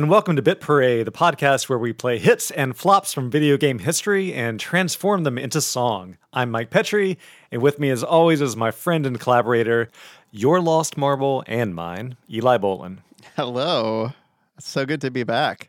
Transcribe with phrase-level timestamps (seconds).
[0.00, 3.58] and welcome to Bit Parade, the podcast where we play hits and flops from video
[3.58, 6.16] game history and transform them into song.
[6.32, 7.18] I'm Mike Petrie,
[7.52, 9.90] and with me, as always, is my friend and collaborator,
[10.30, 13.00] your lost marble and mine, Eli Bolin.
[13.36, 14.14] Hello.
[14.56, 15.68] It's so good to be back.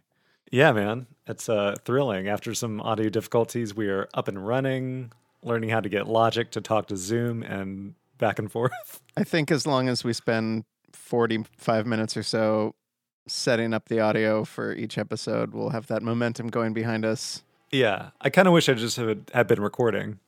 [0.49, 1.07] Yeah, man.
[1.27, 2.29] It's uh, thrilling.
[2.29, 5.11] After some audio difficulties, we are up and running,
[5.43, 9.01] learning how to get Logic to talk to Zoom and back and forth.
[9.17, 12.75] I think as long as we spend 45 minutes or so
[13.27, 17.43] setting up the audio for each episode, we'll have that momentum going behind us.
[17.71, 20.19] Yeah, I kind of wish I just had, had been recording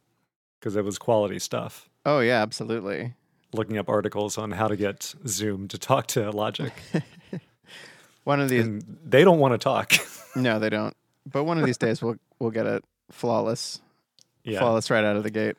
[0.59, 1.89] because it was quality stuff.
[2.05, 3.15] Oh, yeah, absolutely.
[3.53, 6.73] Looking up articles on how to get Zoom to talk to Logic.
[8.23, 9.93] one of these, and they don't want to talk.
[10.35, 10.95] no, they don't.
[11.29, 13.81] But one of these days, we'll we'll get it flawless,
[14.43, 14.59] yeah.
[14.59, 15.55] flawless right out of the gate.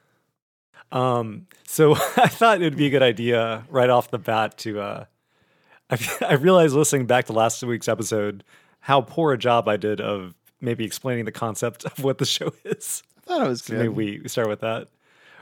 [0.93, 5.05] Um, so I thought it'd be a good idea right off the bat to uh,
[5.91, 8.45] I, I realized listening back to last week's episode
[8.81, 12.53] how poor a job I did of maybe explaining the concept of what the show
[12.65, 13.03] is.
[13.19, 13.91] I thought it was so good.
[13.91, 14.89] maybe we start with that,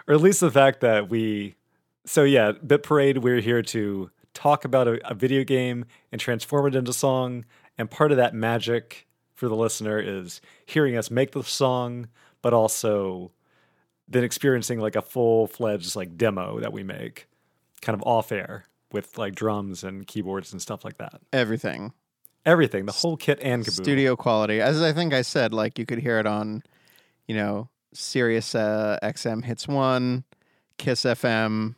[0.07, 1.57] or at least the fact that we.
[2.05, 3.19] So yeah, Bit Parade.
[3.19, 7.45] We're here to talk about a, a video game and transform it into song,
[7.79, 12.09] and part of that magic for the listener is hearing us make the song,
[12.41, 13.33] but also
[14.09, 17.29] then experiencing like a full fledged like demo that we make,
[17.81, 21.21] kind of off air with like drums and keyboards and stuff like that.
[21.33, 21.93] Everything.
[22.45, 23.85] Everything, the whole kit and caboodle.
[23.85, 24.61] Studio quality.
[24.61, 26.62] As I think I said, like you could hear it on,
[27.29, 30.25] you know, Sirius uh, XM Hits 1,
[30.77, 31.77] Kiss FM,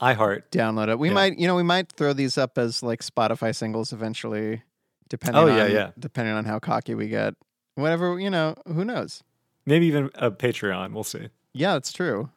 [0.00, 0.44] iHeart.
[0.50, 0.98] Download it.
[0.98, 1.14] We Yeah.
[1.14, 4.62] might, you know, we might throw these up as like Spotify singles eventually,
[5.10, 5.90] depending Oh, on yeah, yeah.
[5.98, 7.34] depending on how cocky we get.
[7.74, 9.22] Whatever, you know, who knows?
[9.66, 10.94] Maybe even a Patreon.
[10.94, 12.30] We'll see Yeah, it's true.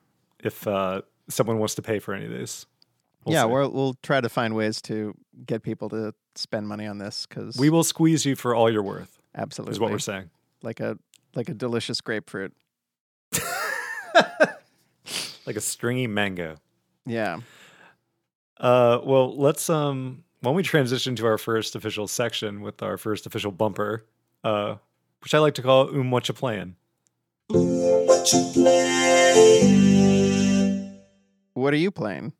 [0.43, 2.65] if uh, someone wants to pay for any of these.
[3.25, 3.47] We'll yeah, see.
[3.49, 5.13] we're, we'll try to find ways to
[5.45, 8.81] get people to spend money on this because we will squeeze you for all you're
[8.83, 9.19] worth.
[9.35, 10.29] absolutely Is what we're saying.
[10.63, 10.97] like a
[11.35, 12.53] like a delicious grapefruit.
[15.47, 16.57] Like a stringy mango.
[17.05, 17.39] Yeah.
[18.59, 23.25] Uh, well, let's um, When we transition to our first official section with our first
[23.25, 24.05] official bumper,
[24.43, 24.75] uh,
[25.23, 26.75] which I like to call "Um, what you playing."
[31.53, 32.33] What are you playing?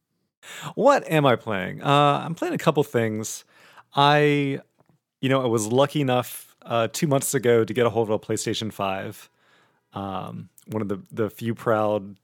[0.76, 1.82] What am I playing?
[1.82, 3.46] Uh, I'm playing a couple things.
[3.96, 4.60] I,
[5.20, 8.14] you know, I was lucky enough uh, two months ago to get a hold of
[8.14, 9.30] a PlayStation Five.
[9.94, 12.16] Um, one of the the few proud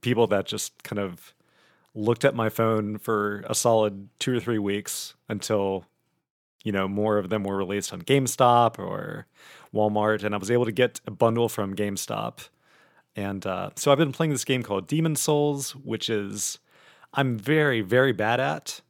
[0.00, 1.34] people that just kind of
[1.94, 5.84] looked at my phone for a solid two or three weeks until,
[6.62, 9.26] you know, more of them were released on GameStop or
[9.74, 12.48] Walmart, and I was able to get a bundle from GameStop.
[13.16, 16.58] And uh, so I've been playing this game called Demon's Souls, which is
[17.12, 18.80] I'm very, very bad at.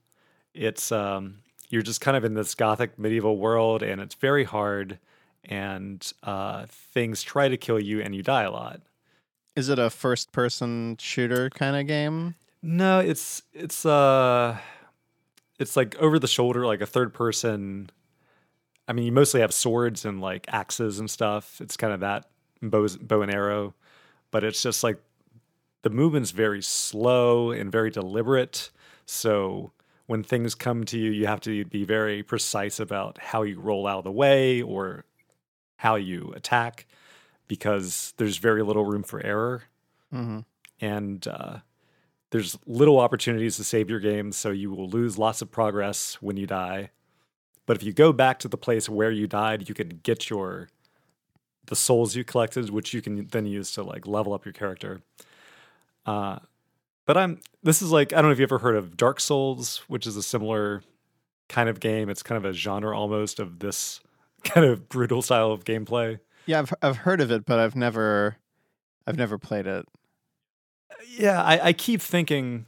[0.54, 1.38] It's um,
[1.68, 4.98] you're just kind of in this gothic medieval world, and it's very hard,
[5.44, 8.80] and uh, things try to kill you, and you die a lot.
[9.56, 12.34] Is it a first person shooter kind of game?
[12.62, 14.58] No, it's it's uh,
[15.58, 17.90] it's like over the shoulder, like a third person.
[18.86, 21.60] I mean, you mostly have swords and like axes and stuff.
[21.60, 22.28] It's kind of that
[22.60, 23.74] bows, bow and arrow,
[24.30, 25.00] but it's just like
[25.82, 28.70] the movement's very slow and very deliberate.
[29.06, 29.72] So
[30.06, 33.86] when things come to you, you have to be very precise about how you roll
[33.86, 35.04] out of the way or
[35.76, 36.86] how you attack
[37.48, 39.64] because there's very little room for error
[40.12, 40.40] Mm-hmm.
[40.80, 41.58] and uh,
[42.30, 46.36] there's little opportunities to save your game, so you will lose lots of progress when
[46.36, 46.90] you die.
[47.64, 50.68] But if you go back to the place where you died, you can get your
[51.66, 55.00] the souls you collected, which you can then use to like level up your character.
[56.10, 56.38] Uh,
[57.06, 59.82] but I'm this is like I don't know if you ever heard of Dark Souls,
[59.88, 60.82] which is a similar
[61.48, 62.08] kind of game.
[62.08, 64.00] It's kind of a genre almost of this
[64.44, 66.18] kind of brutal style of gameplay.
[66.46, 68.36] Yeah, I've I've heard of it, but I've never
[69.06, 69.86] I've never played it.
[71.16, 72.66] yeah I, I keep thinking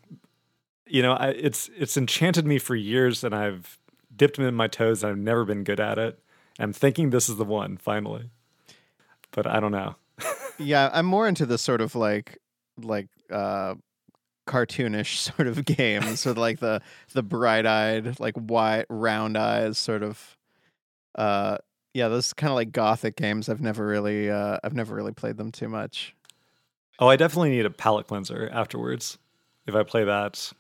[0.87, 3.79] you know I, it's it's enchanted me for years and i've
[4.15, 6.19] dipped in my toes and i've never been good at it
[6.59, 8.31] i'm thinking this is the one finally
[9.31, 9.97] but i don't know
[10.59, 12.39] Yeah, I'm more into this sort of like
[12.81, 13.75] like uh
[14.47, 16.81] cartoonish sort of games with like the
[17.13, 20.37] the bright-eyed like white round eyes sort of
[21.17, 21.59] uh
[21.95, 25.37] yeah, those kind of like gothic games I've never really uh I've never really played
[25.37, 26.15] them too much.
[26.99, 29.19] oh i definitely need a palate cleanser afterwards.
[29.67, 30.51] If i play that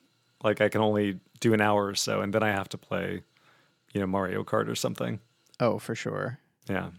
[0.45, 3.23] like i can only do an hour or so and then i have to play
[3.95, 5.21] you know mario kart or something.
[5.61, 6.39] Oh, for sure.
[6.69, 6.91] yeah.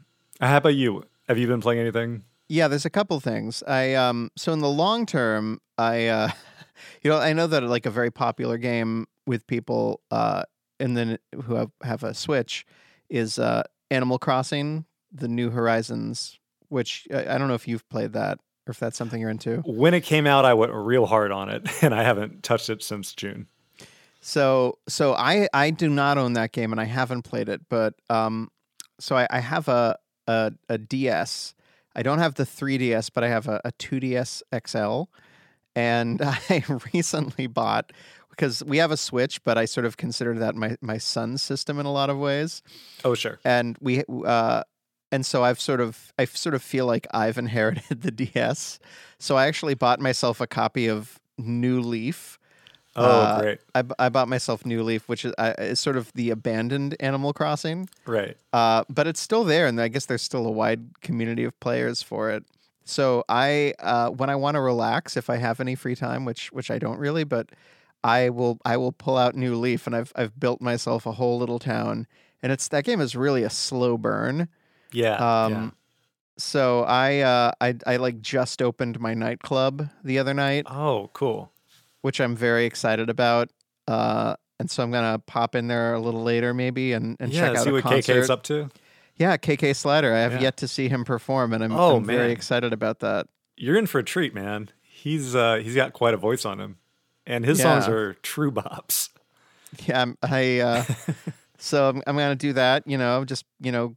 [0.41, 1.03] Uh, how about you?
[1.27, 3.63] Have you been playing anything Yeah, there's a couple things.
[3.65, 6.29] I um so in the long term, I uh
[7.01, 10.43] you know, I know that like a very popular game with people uh
[10.79, 12.63] and then who have, have a Switch
[13.09, 16.37] is uh, Animal Crossing: The New Horizons,
[16.69, 19.63] which I, I don't know if you've played that or if that's something you're into.
[19.65, 22.83] When it came out, I went real hard on it, and I haven't touched it
[22.83, 23.47] since June.
[24.21, 27.95] So so I I do not own that game and I haven't played it, but
[28.11, 28.51] um
[28.99, 29.97] so I, I have a,
[30.27, 31.55] a a DS.
[31.95, 35.03] I don't have the 3DS, but I have a, a 2DS XL.
[35.75, 36.63] And I
[36.93, 37.91] recently bought
[38.29, 41.79] because we have a Switch, but I sort of consider that my my son's system
[41.79, 42.63] in a lot of ways.
[43.03, 43.39] Oh, sure.
[43.45, 44.63] And we uh
[45.11, 48.79] and so I've sort of I sort of feel like I've inherited the DS.
[49.19, 52.39] So I actually bought myself a copy of New Leaf.
[52.95, 53.59] Oh, Uh, great.
[53.73, 57.33] I, I bought myself New Leaf, which is, uh, is sort of the abandoned Animal
[57.33, 58.37] Crossing, Right.
[58.53, 62.01] uh, but it's still there, and I guess there's still a wide community of players
[62.03, 62.43] for it.
[62.85, 66.51] So I, uh, when I want to relax, if I have any free time, which
[66.51, 67.49] which I don't really, but
[68.03, 71.39] I will I will pull out New Leaf, and I've I've built myself a whole
[71.39, 72.05] little town,
[72.43, 74.49] and it's that game is really a slow burn.
[74.91, 75.15] Yeah.
[75.15, 75.69] Um, yeah.
[76.37, 81.52] So I uh, I I like just opened my nightclub the other night, Oh, cool.
[82.03, 83.49] Which I'm very excited about.
[83.87, 87.47] Uh, and so I'm gonna pop in there a little later, maybe, and, and yeah.
[87.49, 88.21] check out see a what concert.
[88.21, 88.69] KK's up to.
[89.17, 90.13] Yeah, KK Slider.
[90.13, 90.41] I have Yeah.
[90.41, 93.27] yet to see him perform, and I'm, Oh, I'm very excited about that.
[93.57, 94.69] You're in for a treat, man.
[94.81, 96.77] He's uh he's got quite a voice on him,
[97.25, 99.09] and his songs are true bops.
[99.87, 100.59] Yeah, I'm, I.
[100.59, 100.83] Uh,
[101.57, 102.87] so I'm, I'm gonna do that.
[102.87, 103.95] You know, just you know,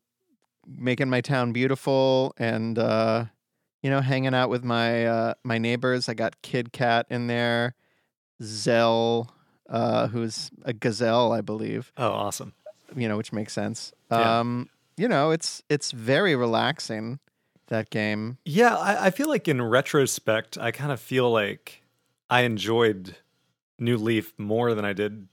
[0.66, 3.26] making my town beautiful, and uh,
[3.82, 6.08] you know, hanging out with my uh, my neighbors.
[6.08, 7.74] I got Kid Cat in there,
[8.42, 9.30] Zell,
[9.68, 11.92] uh, who's a gazelle, I believe.
[11.96, 12.52] Oh, awesome.
[12.94, 13.92] You know, which makes sense.
[14.10, 14.40] Yeah.
[14.40, 17.18] Um, you know, it's it's very relaxing.
[17.68, 18.38] That game.
[18.44, 21.82] Yeah, I, I feel like in retrospect, I kind of feel like
[22.30, 23.16] I enjoyed
[23.80, 25.26] New Leaf more than I did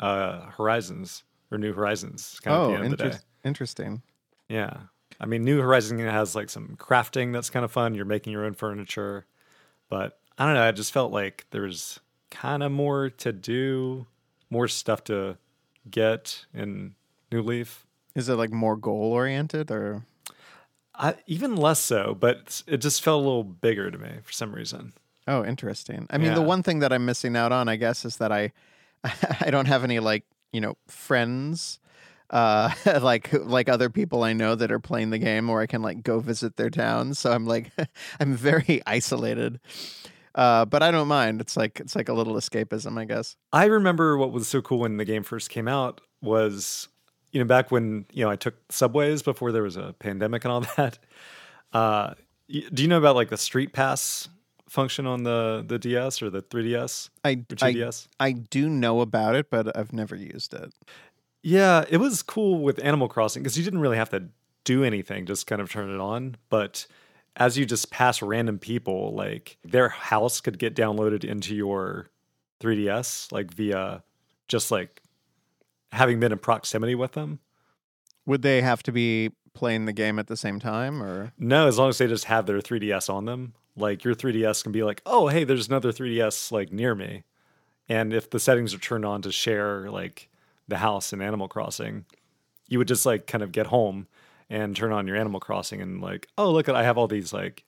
[0.00, 1.22] uh Horizons
[1.52, 2.40] or New Horizons.
[2.42, 3.16] Kind of oh, at the end of the day.
[3.44, 4.02] interesting.
[4.48, 4.76] Yeah.
[5.20, 7.94] I mean, New Horizon has like some crafting that's kind of fun.
[7.94, 9.26] You're making your own furniture.
[9.88, 10.62] But I don't know.
[10.62, 14.06] I just felt like there's kind of more to do,
[14.50, 15.38] more stuff to
[15.90, 16.94] get in
[17.32, 17.86] New Leaf.
[18.14, 20.04] Is it like more goal oriented or?
[20.94, 24.52] I, even less so, but it just felt a little bigger to me for some
[24.52, 24.92] reason.
[25.28, 26.06] Oh, interesting.
[26.10, 28.52] I mean, the one thing that I'm missing out on, I guess, is that I
[29.40, 31.80] I don't have any like you know friends,
[32.30, 35.82] uh, like like other people I know that are playing the game, or I can
[35.82, 37.18] like go visit their towns.
[37.18, 37.70] So I'm like
[38.20, 39.60] I'm very isolated.
[40.38, 41.40] Uh, but I don't mind.
[41.40, 43.34] It's like it's like a little escapism, I guess.
[43.52, 46.86] I remember what was so cool when the game first came out was,
[47.32, 50.52] you know, back when you know I took subways before there was a pandemic and
[50.52, 51.00] all that.
[51.72, 52.14] Uh,
[52.48, 54.28] do you know about like the Street Pass
[54.68, 58.06] function on the the DS or the 3DS I or I, 2DS?
[58.20, 60.72] I do know about it, but I've never used it.
[61.42, 64.28] Yeah, it was cool with Animal Crossing because you didn't really have to
[64.62, 66.36] do anything, just kind of turn it on.
[66.48, 66.86] But
[67.38, 72.10] as you just pass random people, like their house could get downloaded into your
[72.60, 74.02] 3DS, like via
[74.48, 75.00] just like
[75.92, 77.38] having been in proximity with them.
[78.26, 81.78] Would they have to be playing the game at the same time, or No, as
[81.78, 85.00] long as they just have their 3DS on them, like your 3DS can be like,
[85.06, 87.22] oh, hey, there's another 3DS like near me.
[87.88, 90.28] And if the settings are turned on to share like
[90.66, 92.04] the house in Animal Crossing,
[92.68, 94.08] you would just like kind of get home
[94.50, 97.64] and turn on your Animal Crossing and like, oh, look I have all these like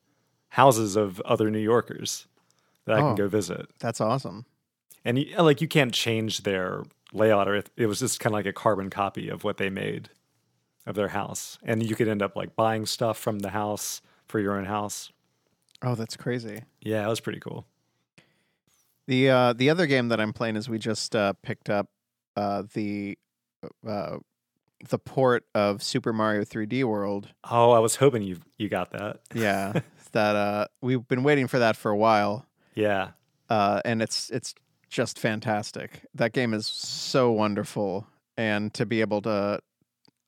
[0.48, 2.26] houses of other New Yorkers
[2.86, 3.08] that I Oh.
[3.08, 3.68] can go visit.
[3.78, 4.46] that's awesome.
[5.04, 6.82] And you, like you can't change their
[7.12, 9.70] layout or it, it was just kind of like a carbon copy of what they
[9.70, 10.10] made
[10.86, 11.58] of their house.
[11.62, 15.10] And you could end up like buying stuff from the house for your own house.
[15.82, 16.62] Oh, that's crazy.
[16.80, 17.66] Yeah, it was pretty cool.
[19.06, 21.88] The uh, the other game that I'm playing is we just uh, picked up
[22.36, 23.18] uh, the
[23.86, 24.18] uh,
[24.88, 27.28] the port of Super Mario 3D World.
[27.50, 29.20] Oh, I was hoping you you got that.
[29.34, 29.80] Yeah,
[30.12, 33.10] that uh, we've been waiting for that for a while, Yeah.
[33.48, 34.54] uh, and it's it's
[34.88, 36.06] just fantastic.
[36.14, 38.06] That game is so wonderful,
[38.36, 39.60] and to be able to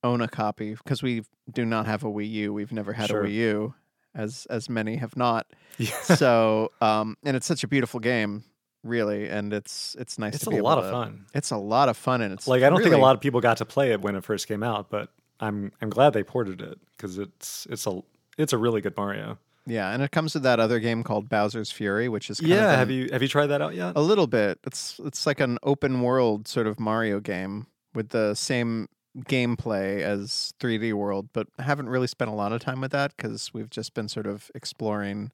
[0.03, 2.53] own a copy because we do not have a Wii U.
[2.53, 3.23] We've never had Sure.
[3.23, 3.73] a Wii U,
[4.15, 5.47] as as many have not.
[5.79, 5.99] Yeah.
[6.03, 8.43] So, um, and it's such a beautiful game,
[8.83, 10.33] really, and it's it's nice.
[10.39, 11.25] To it's a lot of fun.
[11.33, 13.41] It's a lot of fun, and it's Like I don't think a lot of people
[13.41, 15.09] got to play it when it first came out, but
[15.39, 18.01] I'm I'm glad they ported it because it's it's a
[18.37, 19.37] it's a really good Mario.
[19.65, 22.73] Yeah, and it comes with that other game called Bowser's Fury, which is kind Yeah,
[22.73, 23.93] of have you have you tried that out yet?
[23.95, 24.59] a little bit.
[24.65, 30.53] It's it's like an open world sort of Mario game with the same gameplay as
[30.59, 33.69] 3D World, but I haven't really spent a lot of time with that because we've
[33.69, 35.31] just been sort of exploring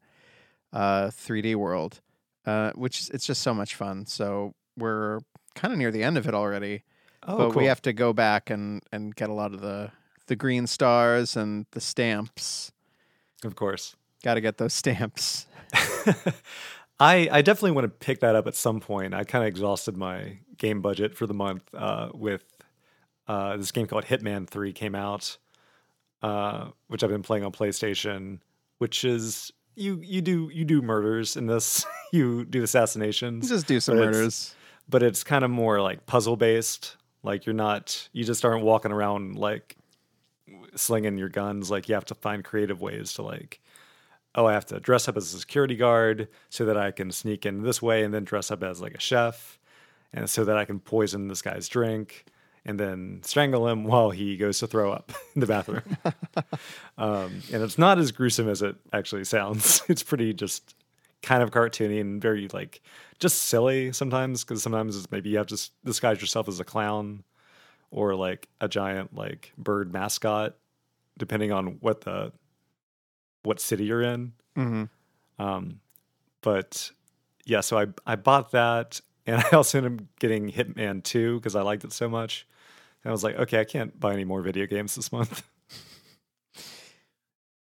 [0.73, 2.01] uh, 3D World,
[2.49, 4.05] uh, which it's just so much fun.
[4.05, 5.19] So we're
[5.55, 6.83] kind of near the end of it already.
[7.27, 7.61] Oh, but cool.
[7.61, 9.91] we have to go back and and get a lot of the
[10.27, 12.71] the green stars and the stamps.
[13.43, 13.95] of course.
[14.23, 15.45] Got to get those stamps.
[16.99, 19.13] I I definitely want to pick that up at some point.
[19.13, 22.45] I kind of exhausted my game budget for the month uh, with
[23.27, 25.37] uh, this game called Hitman Three came out,
[26.23, 28.39] uh, which I've been playing on PlayStation.
[28.79, 31.85] Which is you you do you do murders in this.
[32.11, 34.55] you do assassinations, You Just do some But it's- murders.
[34.89, 36.97] but it's kind of more like puzzle based.
[37.23, 39.75] Like you're not you just aren't walking around like
[40.75, 41.69] slinging your guns.
[41.71, 43.59] Like you have to find creative ways to like
[44.35, 47.47] oh, I have to dress up as a security guard so that I can sneak
[47.47, 49.57] in this way and then dress up as like a chef
[50.13, 52.25] and so that I can poison this guy's drink
[52.65, 55.97] and then strangle him while he goes to throw up in the bathroom.
[56.97, 59.81] um, and it's not as gruesome as it actually sounds.
[59.89, 60.75] It's pretty just
[61.21, 62.81] kind of cartoony and very like
[63.19, 66.63] just silly sometimes because sometimes it's maybe you have to s- disguise yourself as a
[66.63, 67.23] clown
[67.91, 70.55] or like a giant like bird mascot
[71.17, 72.31] depending on what the
[73.43, 74.85] what city you're in hmm
[75.39, 75.79] um,
[76.41, 76.91] but
[77.45, 81.55] yeah, so I I bought that, and I also ended up getting Hitman Two because
[81.55, 82.47] I liked it so much.
[83.03, 85.43] And I was like, okay, I can't buy any more video games this month.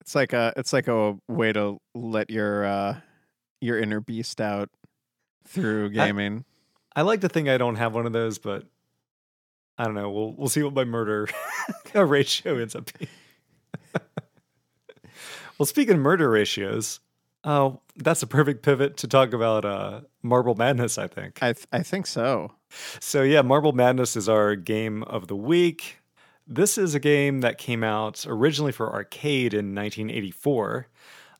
[0.00, 2.96] It's like a it's like a way to let your uh
[3.60, 4.68] your inner beast out
[5.46, 6.44] through gaming.
[6.96, 8.64] I like to think I don't have one of those, but
[9.78, 10.10] I don't know.
[10.10, 11.28] We'll we'll see what my murder
[11.94, 13.10] ratio ends up being.
[15.58, 16.98] well, speaking of murder ratios,
[17.44, 20.98] uh, that's a perfect pivot to talk about uh, Marble Madness.
[20.98, 21.42] I think.
[21.42, 22.52] I th- I think so.
[23.00, 25.98] So yeah, Marble Madness is our game of the week.
[26.46, 30.88] This is a game that came out originally for arcade in 1984,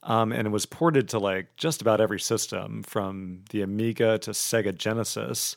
[0.04, 4.30] um, and it was ported to like just about every system, from the Amiga to
[4.30, 5.56] Sega Genesis.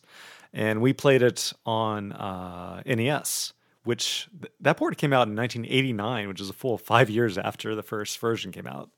[0.54, 6.28] And we played it on uh, NES, which th- that port came out in 1989,
[6.28, 8.90] which is a full five years after the first version came out.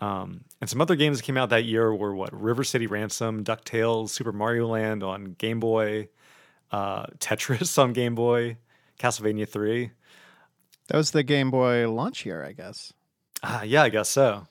[0.00, 3.44] Um, and some other games that came out that year were what River City Ransom,
[3.44, 6.08] DuckTales, Super Mario Land on Game Boy,
[6.72, 8.56] uh, Tetris on Game Boy,
[8.98, 9.90] Castlevania 3.
[10.88, 12.92] That was the Game Boy launch year, I guess.
[13.42, 14.46] Ah, yeah, I guess so.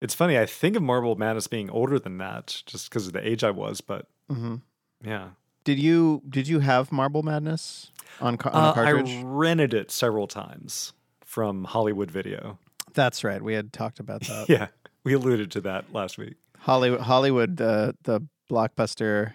[0.00, 3.26] It's funny, I think of Marble Madness being older than that just because of the
[3.26, 4.56] age I was, but hmm
[5.04, 5.30] yeah.
[5.64, 7.90] Did you did you have Marble Madness
[8.20, 8.92] on, ca- on a Uh, I
[9.24, 10.92] rented it several times
[11.24, 12.58] from Hollywood Video.
[12.94, 13.42] That's right.
[13.42, 14.48] We had talked about that.
[14.48, 14.68] Yeah,
[15.08, 16.34] we alluded to that last week.
[16.58, 19.32] Hollywood, Hollywood, the the blockbuster,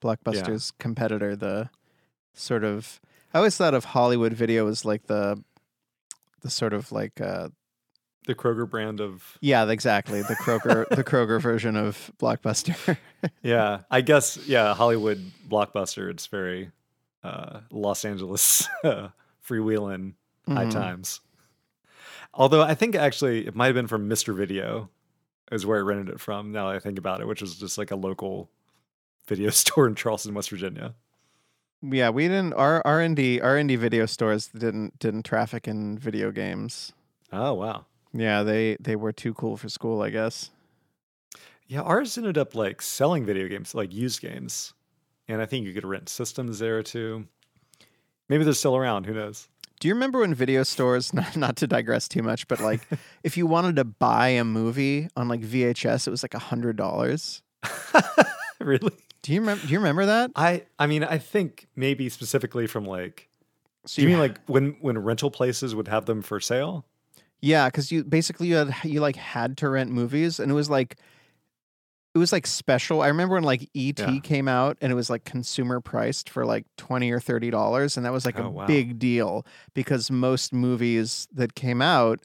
[0.00, 1.36] blockbuster's competitor.
[1.36, 1.68] The
[2.34, 2.98] sort of
[3.34, 5.42] I always thought of Hollywood Video as like the
[6.40, 7.48] the sort of like uh
[8.26, 12.96] The Kroger brand of yeah exactly the Kroger the Kroger version of Blockbuster.
[13.42, 16.10] yeah, I guess yeah, Hollywood blockbuster.
[16.10, 16.70] It's very
[17.22, 18.66] uh, Los Angeles
[19.46, 20.14] freewheeling
[20.48, 20.72] high Mhm.
[20.72, 21.20] times.
[22.34, 24.34] Although I think actually it might have been from Mr.
[24.34, 24.88] Video,
[25.52, 26.50] is where I rented it from.
[26.50, 28.50] Now that I think about it, which was just like a local
[29.28, 30.94] video store in Charleston, West Virginia.
[31.82, 35.66] Yeah, we didn't our R and D R and D video stores didn't didn't traffic
[35.68, 36.92] in video games.
[37.32, 40.50] Oh wow, Yeah, they they were too cool for school, I guess.
[41.66, 41.80] yeah.
[41.80, 44.74] Ours ended up like selling video games, like used games,
[45.28, 47.26] and I think you could rent systems there too.
[48.28, 49.06] Maybe they're still around.
[49.06, 49.48] Who knows?
[49.82, 52.82] Do you remember when video stores not, not to digress too much, but like
[53.24, 56.76] if you wanted to buy a movie on like VHS, it was like a hundred
[56.76, 57.42] dollars.
[58.60, 58.92] really?
[59.22, 60.30] Do you remember do you remember that?
[60.36, 63.28] I I mean I think maybe specifically from like
[63.86, 66.86] So do you mean like when when rental places would have them for sale?
[67.40, 70.70] Yeah, because you basically you had you like had to rent movies, and it was
[70.70, 70.96] like
[72.14, 73.00] it was like special.
[73.02, 74.18] I remember when like ET Yeah.
[74.20, 78.04] came out, and it was like consumer priced for like twenty or thirty dollars, and
[78.06, 78.66] that was like Oh, a wow.
[78.66, 82.20] big deal because most movies that came out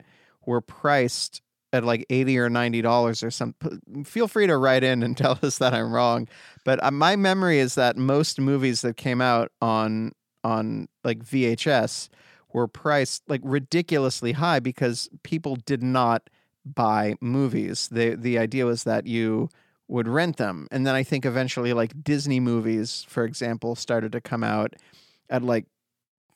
[0.45, 1.41] were priced
[1.73, 3.55] at like eighty or ninety dollars or some.
[4.03, 6.27] Feel free to write in and tell us that I'm wrong,
[6.65, 10.11] but uh, my memory is that most movies that came out on
[10.43, 12.09] on like VHS
[12.53, 16.29] were priced like ridiculously high because people did not
[16.65, 17.87] buy movies.
[17.89, 19.49] The the idea was that you
[19.87, 20.67] would rent them.
[20.71, 24.75] And then I think eventually like Disney movies, for example, started to come out
[25.29, 25.65] at like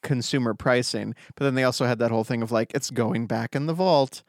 [0.02, 1.16] consumer pricing.
[1.36, 3.74] But then they also had that whole thing of like it's going back in the
[3.74, 4.24] vault.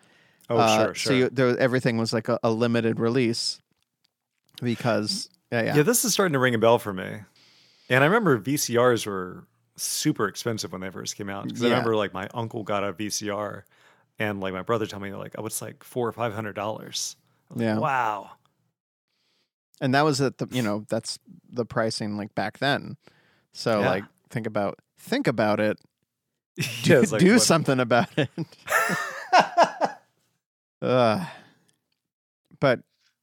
[0.50, 1.10] Oh Uh, sure, sure.
[1.10, 3.60] So you, there, everything was like a, a limited release
[4.60, 5.76] because yeah, yeah.
[5.76, 5.82] yeah.
[5.82, 7.20] this is starting to ring a bell for me.
[7.88, 9.44] And I remember VCRs were
[9.76, 11.44] super expensive when they first came out.
[11.46, 13.62] Because I remember like my uncle got a VCR,
[14.18, 17.16] and like my brother told me like oh it's like four or five hundred dollars.
[17.54, 17.78] Yeah.
[17.78, 18.30] Wow.
[19.82, 21.18] And that was at the you know that's
[21.50, 22.96] the pricing like back then
[23.52, 23.90] so Yeah.
[23.90, 25.78] like think about think about it.
[26.84, 28.28] Yeah, like, do something about it.
[30.82, 31.26] Ugh.
[32.60, 32.80] But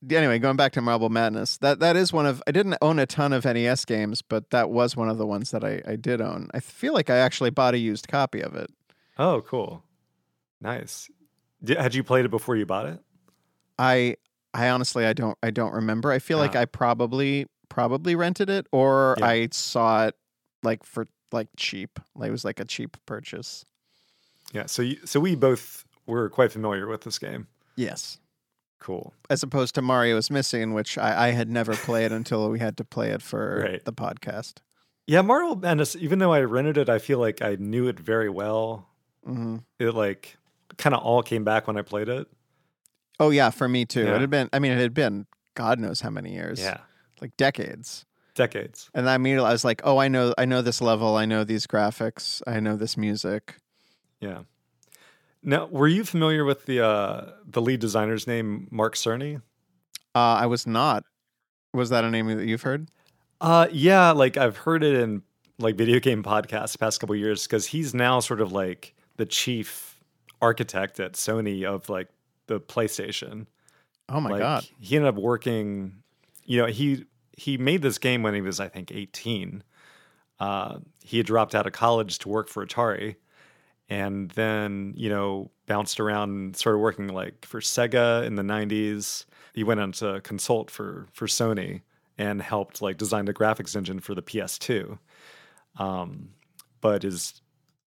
[0.09, 3.05] anyway, going back to Marble Madness, that that is one of I didn't own a
[3.05, 6.21] ton of NES games, but that was one of the ones that I, I did
[6.21, 6.49] own.
[6.53, 8.69] I feel like I actually bought a used copy of it.
[9.17, 9.83] oh, cool.
[10.61, 11.09] Nice.
[11.63, 12.99] Di- Had you played it before you bought it?
[13.77, 14.15] I
[14.53, 16.11] I honestly I don't I don't remember.
[16.11, 16.59] I feel like Ah.
[16.61, 19.25] I probably probably rented it or Yeah.
[19.25, 20.15] I saw it
[20.63, 21.99] like for like cheap.
[22.15, 23.65] Like it was like a cheap purchase.
[24.51, 24.65] Yeah.
[24.65, 27.47] So you, so we both were quite familiar with this game.
[27.75, 28.17] Yes.
[28.79, 29.13] Cool.
[29.29, 32.77] As opposed to Mario is Missing, which I, I had never played until we had
[32.77, 33.85] to play it for Right.
[33.85, 34.55] the podcast.
[35.05, 35.95] Yeah, Marble Madness.
[35.97, 38.87] Even though I rented it, I feel like I knew it very well.
[39.25, 40.37] hmm It like
[40.77, 42.27] kind of all came back when I played it.
[43.19, 44.05] Oh yeah, for me too.
[44.05, 44.15] Yeah.
[44.15, 44.49] It had been.
[44.53, 46.59] I mean, it had been God knows how many years.
[46.59, 46.77] Yeah,
[47.21, 48.05] like decades.
[48.35, 48.89] decades.
[48.93, 51.17] And I immediately I was like, oh, I know, I know this level.
[51.17, 52.41] I know these graphics.
[52.47, 53.57] I know this music.
[54.21, 54.43] Yeah.
[55.43, 59.41] Now, were you familiar with the uh, the lead designer's name, Mark Cerny?
[60.15, 61.03] Uh, I was not.
[61.73, 62.89] Was that a name that you've heard?
[63.39, 65.21] Uh, yeah, like I've heard it in
[65.59, 68.95] like video game podcasts the past couple of years because he's now sort of like
[69.17, 69.99] the chief
[70.41, 72.09] architect at Sony of like
[72.49, 73.45] the PlayStation.
[74.09, 74.67] Oh my like, god.
[74.79, 76.03] He ended up working.
[76.43, 77.05] You know, he
[77.37, 79.63] he made this game when he was, I think, eighteen.
[80.39, 83.15] Uh, he had dropped out of college to work for Atari,
[83.87, 89.25] and then you know bounced around and started working like for Sega in the '90s.
[89.53, 91.81] He went on to consult for for Sony
[92.17, 94.97] and helped like design the graphics engine for the PS2.
[95.77, 96.29] Um,
[96.81, 97.41] but is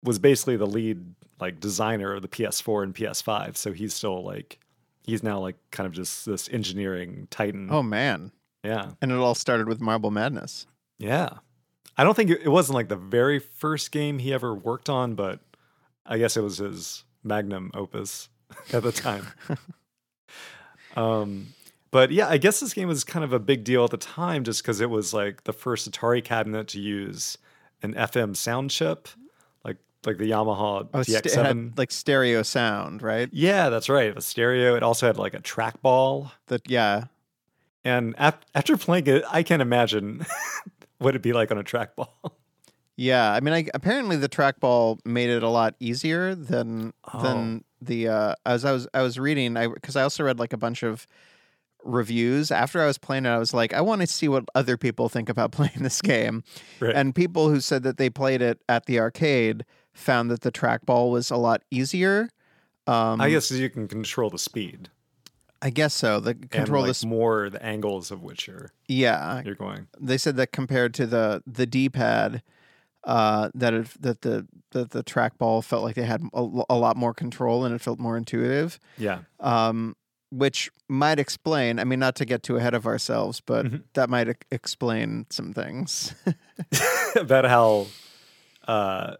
[0.03, 1.03] was basically the lead
[1.39, 3.57] like designer of the PS4 and PS5.
[3.57, 4.59] So he's still like
[5.03, 7.69] he's now like kind of just this engineering titan.
[7.71, 8.31] Oh man.
[8.63, 10.67] yeah, And it all started with Marble Madness.
[10.97, 11.29] yeah.
[11.97, 15.15] I don't think it, it wasn't like the very first game he ever worked on,
[15.15, 15.41] but
[16.05, 18.29] I guess it was his magnum opus
[18.73, 19.27] at the time.
[20.95, 21.47] um,
[21.91, 24.45] but yeah, I guess this game was kind of a big deal at the time,
[24.45, 27.37] just because it was like the first Atari cabinet to use
[27.81, 29.09] an FM sound chip,
[30.05, 31.43] like the Yamaha Oh, st- it DX7.
[31.45, 33.29] had like stereo sound, right?
[33.31, 34.07] yeah, that's right.
[34.07, 34.75] It was stereo.
[34.75, 36.31] It also had like a trackball.
[36.47, 37.05] That yeah.
[37.83, 40.25] And ap- after playing it, I can't imagine
[40.99, 42.09] what it'd be like on a trackball.
[42.97, 47.21] Yeah, I mean, I, apparently the trackball made it a lot easier than Oh.
[47.23, 50.51] than the uh, as I was I was reading I because I also read like
[50.51, 51.07] a bunch of
[51.83, 53.29] reviews after I was playing it.
[53.29, 56.43] I was like, I want to see what other people think about playing this game,
[56.79, 56.93] Right.
[56.95, 59.63] and people who said that they played it at the arcade
[59.99, 62.29] found that the trackball was a lot easier.
[62.87, 64.89] Um, I guess you can control the speed
[65.61, 66.19] I guess so.
[66.19, 69.41] The control like this, more the angles of which you're yeah.
[69.43, 69.87] you're going.
[69.99, 72.43] They said that compared to the the D pad,
[73.03, 76.95] uh, that it, that the that the trackball felt like they had a, a lot
[76.95, 78.79] more control and it felt more intuitive.
[78.97, 79.19] Yeah.
[79.41, 79.95] Um,
[80.31, 81.79] which might explain.
[81.79, 83.83] I mean, not to get too ahead of ourselves, but Mhm.
[83.95, 86.13] that might e- explain some things.
[87.15, 87.87] About how
[88.65, 89.15] uh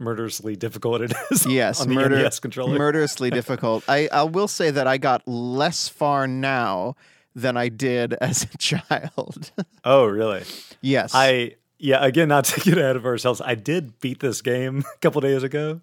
[0.00, 2.78] murderously difficult it is yes, on murder, NES controller.
[2.78, 3.84] murderously difficult.
[3.88, 6.96] I I will say that I got less far now
[7.34, 9.52] than I did as a child.
[9.84, 10.42] oh, really?
[10.80, 13.40] yes, I yeah, again not to get ahead of ourselves.
[13.40, 15.80] I did beat this game a couple days ago.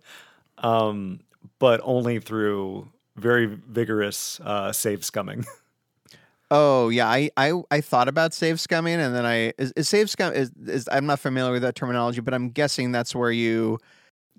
[0.58, 1.22] Um
[1.60, 5.46] but only through very vigorous uh save scumming.
[6.50, 10.10] Oh yeah, I, I I thought about save scumming, and then I is, is save
[10.10, 13.80] scum is, is I'm not familiar with that terminology, but I'm guessing that's where you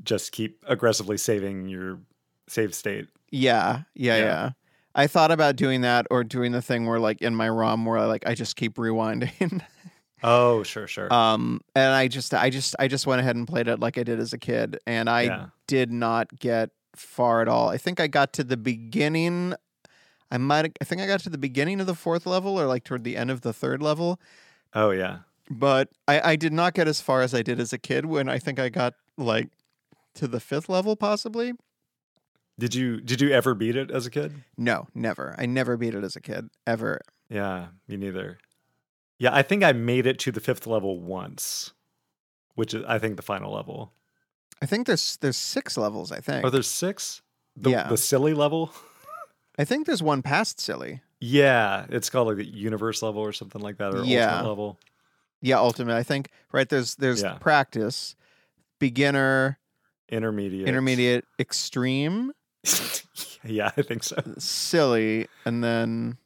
[0.04, 1.98] Just keep aggressively saving your
[2.46, 3.08] save state.
[3.30, 4.24] yeah yeah yeah.
[4.24, 4.50] Yeah.
[4.94, 7.98] I thought about doing that or doing the thing where like in my ROM where
[7.98, 9.62] I like I just keep rewinding.
[10.20, 11.12] Oh, sure, sure.
[11.14, 14.02] um, and I just I just I just went ahead and played it like I
[14.02, 15.46] did as a kid, and I Yeah.
[15.68, 17.68] did not get far at all.
[17.68, 19.54] I think I got to the beginning.
[20.32, 22.82] I might I think I got to the beginning of the fourth level or like
[22.82, 24.18] toward the end of the third level.
[24.74, 25.18] oh yeah.
[25.48, 28.28] but I, I did not get as far as I did as a kid when
[28.28, 29.48] I think I got like
[30.18, 31.52] to the fifth level possibly.
[32.58, 34.42] Did you did you ever beat it as a kid?
[34.56, 35.34] No, never.
[35.38, 37.00] I never beat it as a kid ever.
[37.30, 38.38] Yeah, me neither.
[39.18, 41.72] Yeah, I think I made it to the fifth level once,
[42.54, 43.92] which is I think the final level.
[44.60, 46.10] I think there's there's six levels.
[46.10, 46.44] I think.
[46.44, 47.22] Are there six?
[47.56, 47.88] The, Yeah.
[47.88, 48.72] the silly level.
[49.58, 51.00] I think there's one past silly.
[51.20, 54.26] Yeah, it's called like the universe level or something like that, or Yeah.
[54.32, 54.78] ultimate level.
[55.42, 55.94] Yeah, ultimate.
[55.96, 57.34] I think right there's there's Yeah.
[57.38, 58.16] practice,
[58.80, 59.58] beginner,
[60.10, 60.68] Intermediate.
[60.68, 62.32] intermediate, extreme,
[63.44, 64.16] yeah, I think so.
[64.38, 66.16] silly, and then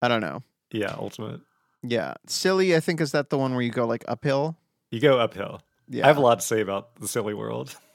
[0.00, 0.42] I don't know.
[0.70, 1.40] Yeah, ultimate.
[1.82, 2.74] Yeah, silly.
[2.74, 4.56] I think is that the one where you go like uphill.
[4.90, 5.60] You go uphill.
[5.88, 6.04] Yeah.
[6.04, 7.76] I have a lot to say about the silly world.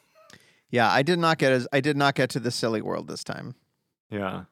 [0.70, 3.24] Yeah, I did not get as I did not get to the silly world this
[3.24, 3.56] time.
[4.12, 4.44] Yeah.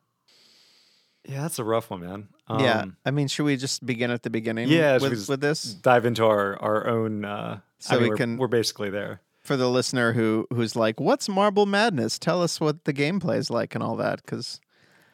[1.28, 2.28] Yeah, that's a rough one, man.
[2.50, 4.70] yeah, Um, I mean, should we just begin at the beginning?
[4.70, 7.26] Yeah, with, with this Dive into our our own.
[7.26, 9.20] Uh, So I mean, we we're, can- We're basically there.
[9.46, 12.18] For the listener who who's like, "What's Marble Madness?
[12.20, 14.60] Tell us what the gameplay is like and all that." Because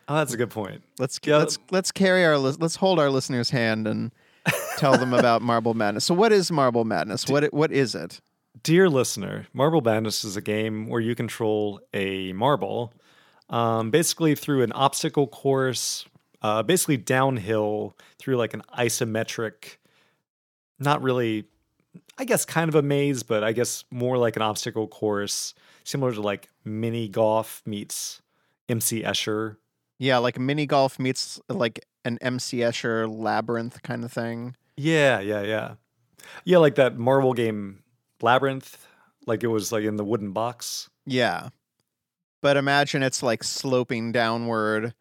[0.07, 0.81] Oh, that's a good point.
[0.99, 1.37] let's Yeah.
[1.37, 4.11] let's let's carry our let's hold our listeners' hand and
[4.77, 6.05] tell them about Marble Madness.
[6.05, 7.27] So, what is Marble Madness?
[7.27, 8.19] What what is it?
[8.63, 12.93] Dear listener, Marble Madness is a game where you control a marble,
[13.49, 16.05] um, basically through an obstacle course,
[16.41, 19.77] uh, basically downhill through like an isometric,
[20.79, 21.45] not really,
[22.17, 26.13] I guess, kind of a maze, but I guess more like an obstacle course, similar
[26.13, 28.21] to like mini golf meets
[28.69, 29.57] MC Escher.
[29.97, 34.55] Yeah, like mini golf meets like an MC Escher labyrinth kind of thing.
[34.77, 35.73] Yeah, yeah, yeah,
[36.45, 37.83] yeah, like that marble game
[38.21, 38.87] Labyrinth,
[39.25, 40.89] like it was like in the wooden box.
[41.05, 41.49] Yeah.
[42.41, 44.93] But imagine it's like sloping downward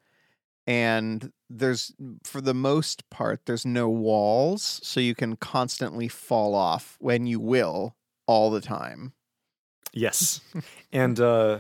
[0.66, 6.96] and there's for the most part there's no walls so you can constantly fall off
[7.00, 9.12] when you will all the time.
[9.92, 10.40] Yes.
[10.92, 11.58] and uh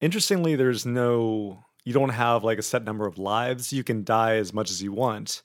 [0.00, 3.72] interestingly there's no you don't have like a set number of lives.
[3.72, 5.42] You can die as much as you want,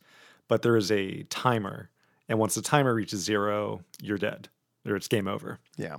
[0.48, 1.92] but there is a timer.
[2.28, 4.50] And once the timer reaches 0, you're dead.
[4.86, 5.60] Or it's game over.
[5.78, 5.98] Yeah.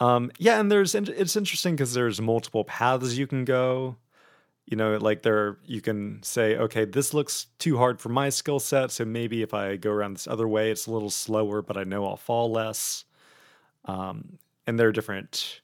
[0.00, 3.96] Um yeah, and there's it's interesting cuz there's multiple paths you can go.
[4.70, 8.60] You know, like there you can say, okay, this looks too hard for my skill
[8.60, 11.76] set, so maybe if I go around this other way, it's a little slower, but
[11.76, 13.04] I know I'll fall less.
[13.84, 15.60] Um, and there are different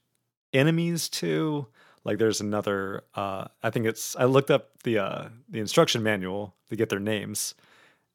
[0.52, 1.68] enemies too.
[2.02, 4.16] Like there's another, uh, I think it's.
[4.16, 7.54] I looked up the uh, the instruction manual to get their names,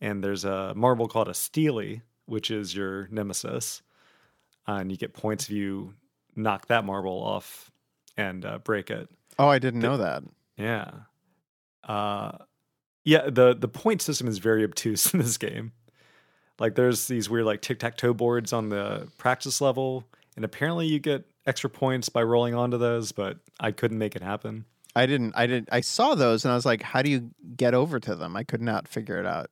[0.01, 3.81] and there's a marble called a Steely, which is your nemesis,
[4.67, 5.93] uh, and you get points if you
[6.35, 7.71] knock that marble off
[8.17, 9.09] and uh, break it.
[9.39, 10.23] Oh, I didn't know that.
[10.61, 10.91] Yeah.
[11.83, 12.37] Uh
[13.03, 15.71] yeah, the the point system is very obtuse in this game.
[16.59, 21.25] Like there's these weird like tic-tac-toe boards on the practice level and apparently you get
[21.45, 24.65] extra points by rolling onto those, but I couldn't make it happen.
[24.95, 27.73] I didn't I didn't I saw those and I was like how do you get
[27.73, 28.35] over to them?
[28.35, 29.49] I could not figure it out.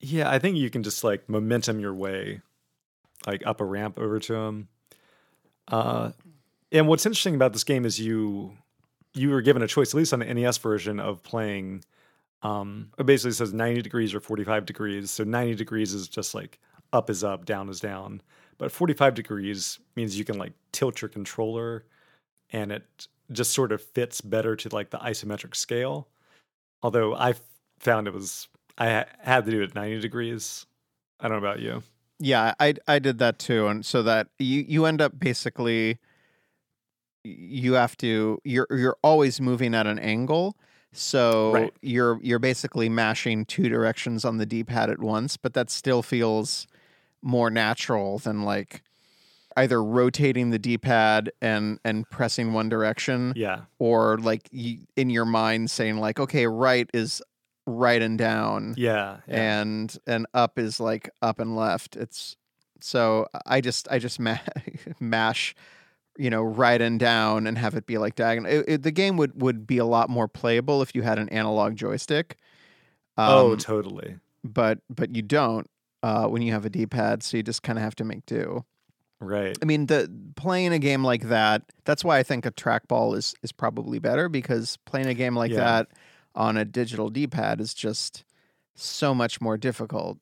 [0.00, 2.42] Yeah, I think you can just like momentum your way
[3.26, 4.68] like up a ramp over to them.
[5.68, 6.10] Uh
[6.70, 8.56] and what's interesting about this game is you
[9.14, 11.84] you were given a choice, at least on the NES version, of playing.
[12.42, 15.10] Um, it basically says 90 degrees or 45 degrees.
[15.10, 16.58] So 90 degrees is just like
[16.92, 18.20] up is up, down is down.
[18.58, 21.84] But 45 degrees means you can like tilt your controller
[22.52, 26.08] and it just sort of fits better to like the isometric scale.
[26.82, 27.34] Although I
[27.78, 30.66] found it was, I ha- had to do it at 90 degrees.
[31.20, 31.82] I don't know about you.
[32.18, 35.98] Yeah, I I did that too, and so that you you end up basically
[37.24, 40.56] you have to you're you're always moving at an angle,
[40.92, 41.74] so Right.
[41.82, 46.02] you're you're basically mashing two directions on the D pad at once, but that still
[46.02, 46.66] feels
[47.22, 48.82] more natural than like
[49.56, 53.62] either rotating the D pad and and pressing one direction, Yeah.
[53.78, 57.22] or like you, in your mind saying like, okay, right is
[57.66, 59.18] right and down Yeah.
[59.28, 59.60] yeah.
[59.60, 61.94] and and up is like up and left.
[61.96, 62.36] It's
[62.80, 64.38] so I just I just ma-
[65.00, 65.54] mash,
[66.18, 68.50] you know, right and down and have it be like diagonal.
[68.52, 71.28] It, it- the game would would be a lot more playable if you had an
[71.30, 72.36] analog joystick.
[73.18, 74.16] oh, Um, totally.
[74.44, 75.68] but but you don't
[76.02, 78.26] uh, when you have a D pad, so you just kind of have to make
[78.26, 78.64] do.
[79.20, 79.56] Right.
[79.62, 81.62] I mean, the playing a game like that.
[81.84, 85.52] That's why I think a trackball is is probably better because playing a game like
[85.52, 85.58] Yeah.
[85.58, 85.88] that
[86.34, 88.24] on a digital D pad is just
[88.74, 90.18] so much more difficult.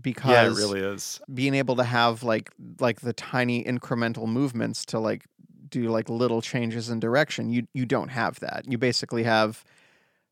[0.00, 1.20] Because Yeah, it really is.
[1.32, 5.24] being able to have like like the tiny incremental movements to like
[5.68, 8.64] do like little changes in direction, you you don't have that.
[8.68, 9.64] You basically have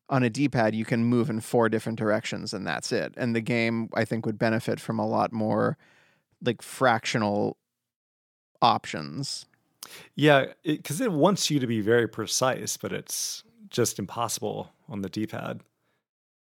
[0.07, 3.13] on a D-pad you can move in four different directions and that's it.
[3.17, 5.77] And the game I think would benefit from a lot more
[6.43, 7.57] like fractional
[8.61, 9.47] options.
[10.15, 15.09] Yeah, because it, wants you to be very precise, but it's just impossible on the
[15.09, 15.61] D-pad.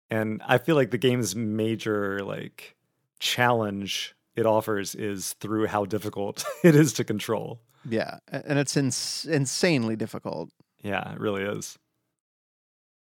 [0.09, 2.75] And I feel like the game's major like
[3.23, 7.62] challenge it offers is through how difficult it is to control.
[7.89, 10.49] Yeah, and it's ins- insanely difficult.
[10.81, 11.77] Yeah, it really is.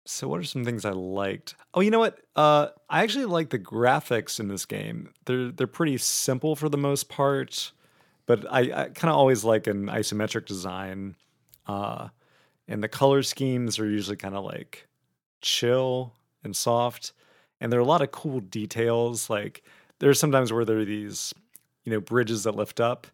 [0.06, 1.54] So what are some things I liked?
[1.74, 2.18] Oh, you know what?
[2.34, 5.12] Uh I actually like the graphics in this game.
[5.26, 7.72] They're they're pretty simple for the most part,
[8.26, 11.14] but I, I kind of always like an isometric design.
[11.66, 12.08] Uh
[12.66, 14.88] and the color schemes are usually kind of like
[15.42, 17.12] chill and soft.
[17.60, 19.28] And there are a lot of cool details.
[19.28, 19.62] Like
[20.00, 21.34] there's sometimes where there are these,
[21.84, 23.06] you know bridges that lift up,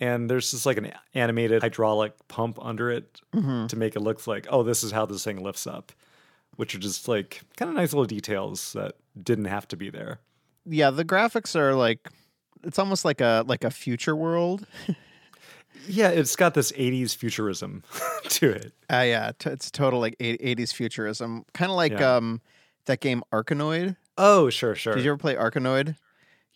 [0.00, 3.68] and there's just like an animated hydraulic pump under it Mhm.
[3.68, 5.92] to make it look like oh this is how this thing lifts up,
[6.56, 10.20] which are just like kind of nice little details that didn't have to be there.
[10.66, 12.08] Yeah, the graphics are like
[12.64, 14.66] it's almost like a like a future world.
[15.88, 17.84] Yeah, it's got this 80s futurism
[18.30, 18.72] to it.
[18.92, 21.44] Uh, yeah, t- it's total like 80s futurism.
[21.54, 22.16] Kind of like Yeah.
[22.16, 22.40] um
[22.86, 23.96] that game Arkanoid.
[24.18, 24.94] Oh, sure, sure.
[24.94, 25.96] Did you ever play Arkanoid?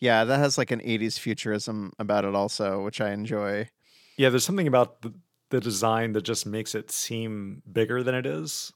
[0.00, 3.68] Yeah, that has like an 80s futurism about it also, which I enjoy.
[4.16, 5.14] Yeah, there's something about the,
[5.50, 8.72] the design that just makes it seem bigger than it is.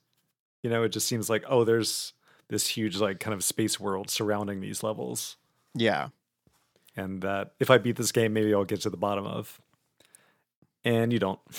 [0.63, 2.13] You know, it just seems like, oh, there's
[2.49, 5.37] this huge, like, kind of space world surrounding these levels.
[5.75, 6.09] Yeah.
[6.97, 9.61] And that if I beat this game, maybe I'll get to the bottom of.
[10.85, 11.41] And you don't.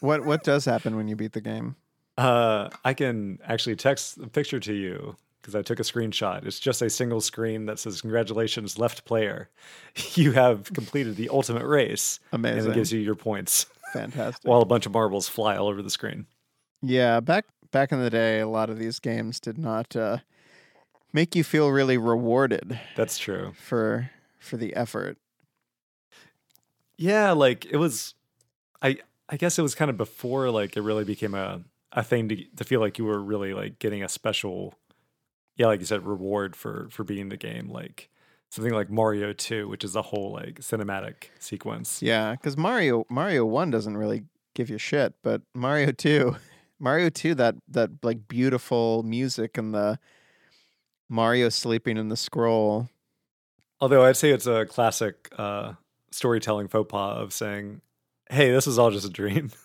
[0.00, 1.76] What what does happen when you beat the game?
[2.18, 6.46] Uh, I can actually text a picture to you because I took a screenshot.
[6.46, 9.50] It's just a single screen that says, Congratulations, left player.
[10.14, 12.18] You have completed the ultimate race.
[12.32, 12.72] And Amazing.
[12.72, 14.42] it gives you your points Fantastic.
[14.48, 16.26] while a bunch of marbles fly all over the screen.
[16.80, 20.18] yeah, back back in the day, a lot of these games did not uh,
[21.12, 23.52] make you feel really rewarded That's true.
[23.60, 25.18] for for the effort.
[26.96, 28.14] Yeah, like it was
[28.82, 32.28] I I guess it was kind of before like it really became a a thing
[32.28, 34.74] to to feel like you were really like getting a special
[35.56, 38.10] yeah, like you said reward for for being the game like
[38.50, 42.00] something like Mario 2, which is a whole like cinematic sequence.
[42.02, 46.36] Yeah, because Mario Mario One doesn't really give you shit, but Mario Two,
[46.78, 49.98] Mario Two, that that like beautiful music and the
[51.08, 52.88] Mario sleeping in the scroll.
[53.80, 55.74] Although I'd say it's a classic uh
[56.12, 57.80] storytelling faux pas of saying,
[58.30, 59.50] "Hey, this is all just a dream."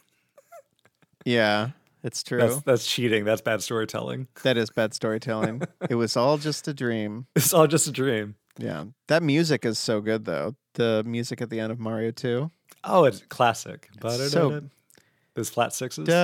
[1.26, 1.72] Yeah,
[2.04, 2.40] it's true.
[2.40, 3.26] That's, that's cheating.
[3.26, 4.28] That's bad storytelling.
[4.44, 5.64] That is bad storytelling.
[5.90, 7.28] it was all just a dream.
[7.36, 8.36] It's all just a dream.
[8.58, 8.86] Yeah.
[9.08, 10.56] That music is so good though.
[10.76, 12.50] The music at the end of Mario 2.
[12.84, 13.90] Oh, it's classic.
[14.02, 14.62] It's so
[15.36, 16.06] those flat sixes.
[16.06, 16.16] This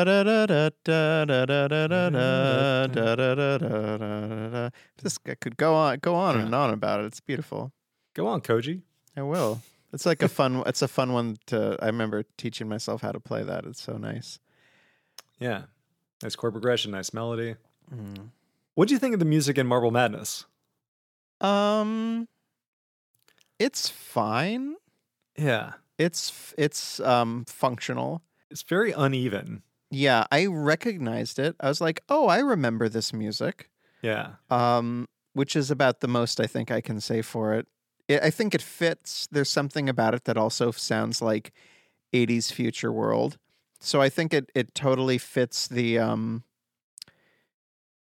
[5.39, 7.05] could go on, go on and on about it.
[7.05, 7.71] It's beautiful.
[8.13, 8.81] Go on, Koji.
[9.15, 9.61] I will.
[9.93, 10.63] It's like a fun.
[10.65, 11.77] it's a fun one to.
[11.81, 13.65] I remember teaching myself how to play that.
[13.65, 14.39] It's so nice.
[15.39, 15.63] Yeah.
[16.23, 17.55] Nice chord progression, nice melody.
[17.93, 18.29] Mm.
[18.75, 20.45] What do you think of the music in Marble Madness?
[21.41, 22.27] Um,
[23.59, 24.75] it's fine.
[25.37, 25.73] Yeah.
[25.97, 28.21] It's it's um functional.
[28.51, 29.63] It's very uneven.
[29.91, 31.55] Yeah, I recognized it.
[31.59, 33.69] I was like, oh, I remember this music.
[34.01, 34.33] Yeah.
[34.49, 37.67] Um, which is about the most I think I can say for it.
[38.07, 38.21] it.
[38.23, 39.27] I think it fits.
[39.31, 41.53] There's something about it that also sounds like
[42.13, 43.37] 80s future world.
[43.79, 46.43] So I think it it totally fits the um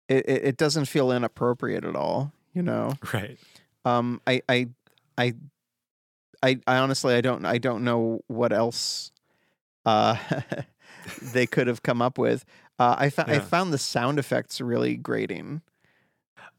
[0.08, 2.92] it it, it doesn't feel inappropriate at all, you know.
[3.12, 3.38] Right.
[3.84, 4.68] Um I I
[5.18, 5.34] I
[6.42, 9.12] I, I honestly I don't I don't know what else
[9.86, 10.16] uh
[11.22, 12.44] they could have come up with.
[12.78, 15.62] Uh, I found I found the sound effects really grating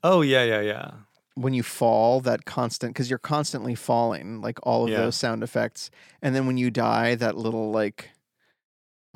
[0.06, 0.92] Oh, yeah, yeah, yeah.
[1.36, 4.98] when you fall that constant because you're constantly falling like all of Yeah.
[4.98, 5.90] those sound effects
[6.22, 8.10] and then when you die that little like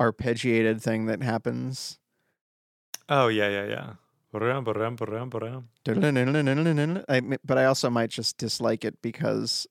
[0.00, 1.98] arpeggiated thing that happens
[3.08, 3.92] Oh, yeah, yeah, yeah.
[7.08, 9.66] I, but I also might just dislike it because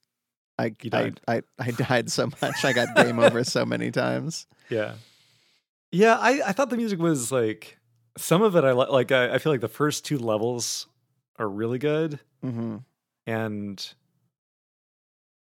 [0.57, 1.21] I I, died.
[1.27, 4.95] I I died so much I got game over so many times Yeah.
[5.91, 7.77] Yeah, I, I thought the music was like
[8.17, 10.87] some of it I li- like I, I feel like the first two levels
[11.37, 12.77] are really good hmm
[13.27, 13.93] and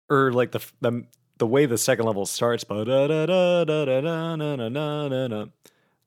[0.08, 1.06] or like the the
[1.38, 5.46] the way the second level starts ba-da-da-da-da-da-da-na-na-na-na-na.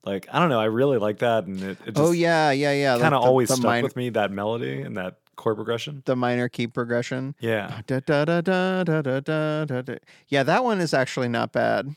[0.04, 2.72] like I don't know I really like that and it, it just oh yeah yeah
[2.72, 5.18] yeah like kind of the- always the, stuck minor, with me that melody and that
[5.36, 9.20] chord progression the minor key progression yeah da, da, da, da, da, da,
[9.64, 9.94] da, da.
[10.28, 11.94] yeah that one is actually not bad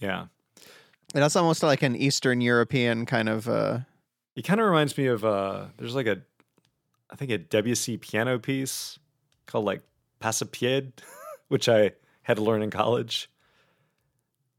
[0.00, 0.26] yeah
[1.14, 3.78] And that's almost like an Eastern European kind of uh
[4.36, 6.20] it kind of reminds me of uh there's like a
[7.10, 8.98] I think a Debussy piano piece
[9.46, 9.82] called like
[10.20, 10.92] Passepied
[11.48, 11.92] which I
[12.24, 13.30] had to learn in college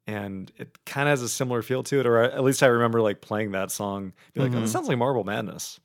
[0.08, 3.02] and it kind of has a similar feel to it or at least I remember
[3.02, 4.62] like playing that song be like oh, Mhm.
[4.62, 5.80] this sounds like Marble Madness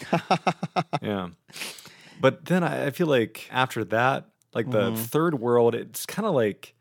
[1.02, 1.28] yeah
[2.20, 4.98] but then I, I feel like after that like the Mhm.
[4.98, 6.74] third world it's kind of like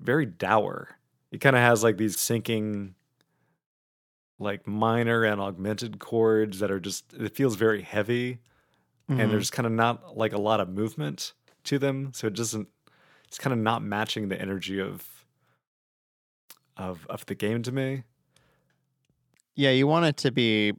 [0.00, 0.96] very dour
[1.30, 2.94] it kind of has like these sinking
[4.38, 8.38] like minor and augmented chords that are just it feels very heavy
[9.08, 9.20] Mhm.
[9.20, 11.32] and there's kind of not like a lot of movement
[11.64, 12.68] to them so it doesn't
[13.28, 15.06] it's kind of not matching the energy of
[16.76, 18.02] of of the game to me
[19.54, 20.72] yeah, you want it to be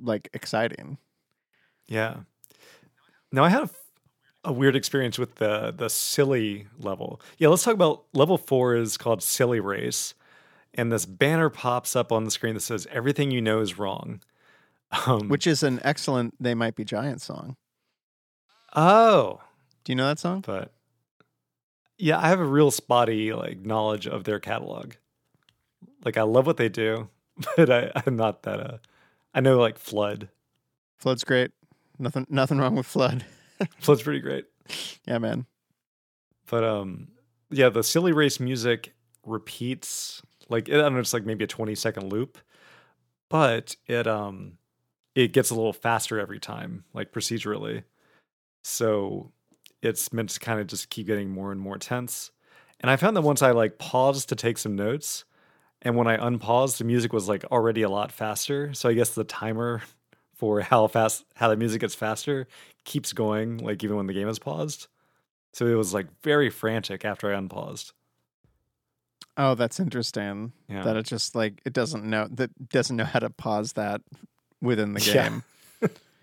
[0.00, 0.98] like exciting.
[1.88, 2.18] yeah
[3.32, 3.68] now i had
[4.44, 7.18] a weird experience with the the silly level.
[7.38, 10.12] Yeah, let's talk about level four is called Silly Race,
[10.74, 14.20] and this banner pops up on the screen that says everything you know is wrong.
[15.06, 17.56] Um, Which is an excellent They Might Be Giants song.
[18.76, 19.40] oh,
[19.84, 20.42] Do you know that song?
[20.46, 20.72] but
[21.98, 24.94] yeah, I have a real spotty like knowledge of their catalog.
[26.04, 27.08] Like I love what they do,
[27.56, 28.60] but I, I'm not that.
[28.60, 28.78] Uh,
[29.34, 30.28] I know like Flood.
[30.98, 31.50] Flood's great.
[31.98, 33.24] Nothing nothing wrong with Flood.
[33.78, 34.46] Flood's pretty great.
[35.06, 35.46] Yeah, man.
[36.46, 37.08] But um,
[37.50, 41.74] yeah, the silly race music repeats like I don't know, it's like maybe a twenty
[41.74, 42.38] second loop,
[43.28, 44.58] but it um,
[45.14, 47.84] it gets a little faster every time, like procedurally.
[48.62, 49.32] So
[49.84, 52.30] it's meant to kind of just keep getting more and more tense.
[52.80, 55.24] And I found that once I like paused to take some notes,
[55.82, 58.72] and when I unpaused, the music was like already a lot faster.
[58.74, 59.82] So I guess the timer
[60.34, 62.48] for how fast how the music gets faster
[62.84, 64.88] keeps going, like even when the game is paused.
[65.52, 67.92] So it was like very frantic after I unpaused.
[69.36, 70.52] Oh, that's interesting.
[70.68, 70.82] Yeah.
[70.82, 74.00] That it just like it doesn't know that doesn't know how to pause that
[74.60, 75.00] within the
[75.80, 75.88] Yeah.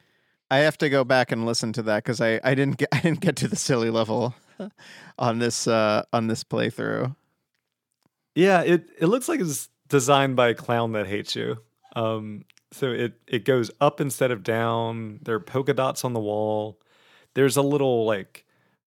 [0.52, 3.00] I have to go back and listen to that because I, I didn't get I
[3.00, 4.36] didn't get to the silly level
[5.18, 7.16] on this uh on this playthrough.
[8.36, 11.58] Yeah, it it looks like it's designed by a clown that hates you.
[11.96, 15.20] Um, so it it goes up instead of down.
[15.24, 16.80] There are polka dots on the wall.
[17.34, 18.46] There's a little like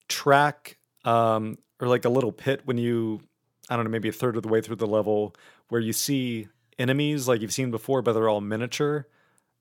[0.08, 3.20] track, um, or like a little pit when you,
[3.68, 5.34] I don't know, maybe a third of the way through the level
[5.68, 9.06] where you see enemies like you've seen before, but they're all miniature,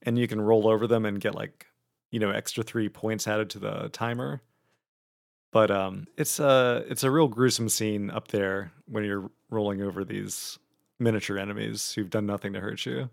[0.03, 1.67] and you can roll over them and get like,
[2.11, 4.41] you know, extra three points added to the timer.
[5.51, 10.03] But um, it's a it's a real gruesome scene up there when you're rolling over
[10.03, 10.59] these
[10.99, 13.09] miniature enemies who've done nothing to hurt you.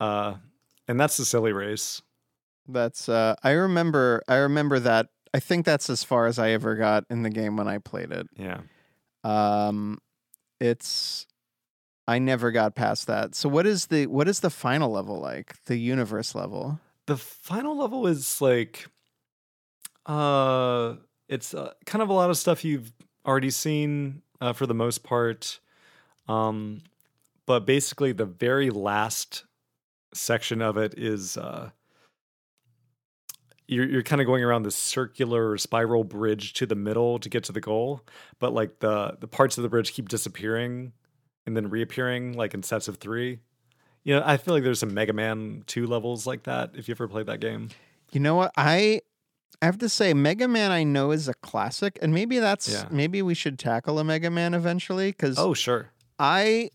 [0.00, 0.34] Uh,
[0.88, 2.02] and that's the silly race.
[2.66, 6.76] That's uh I remember I remember that I think that's as far as I ever
[6.76, 8.26] got in the game when I played it.
[8.36, 8.60] Yeah.
[9.22, 9.98] Um
[10.60, 11.26] it's
[12.06, 13.34] I never got past that.
[13.34, 15.62] So what is the what is the final level like?
[15.66, 16.80] The universe level?
[17.06, 18.86] The final level is like,
[20.06, 20.94] uh,
[21.28, 22.92] it's uh, kind of a lot of stuff you've
[23.26, 25.60] already seen uh, for the most part.
[26.28, 26.82] Um,
[27.46, 29.44] but basically, the very last
[30.14, 31.70] section of it is uh,
[33.66, 37.44] you're you're kind of going around this circular spiral bridge to the middle to get
[37.44, 38.02] to the goal.
[38.38, 40.92] But like the the parts of the bridge keep disappearing
[41.46, 43.40] and then reappearing, like in sets of three.
[44.04, 46.92] You know, I feel like there's some Mega Man 2 levels like that if you
[46.92, 47.70] ever played that game.
[48.12, 48.52] You know what?
[48.56, 49.00] I
[49.62, 52.86] I have to say Mega Man I know is a classic and maybe that's Yeah.
[52.90, 55.90] maybe we should tackle a Mega Man eventually cuz Oh, sure.
[56.18, 56.70] I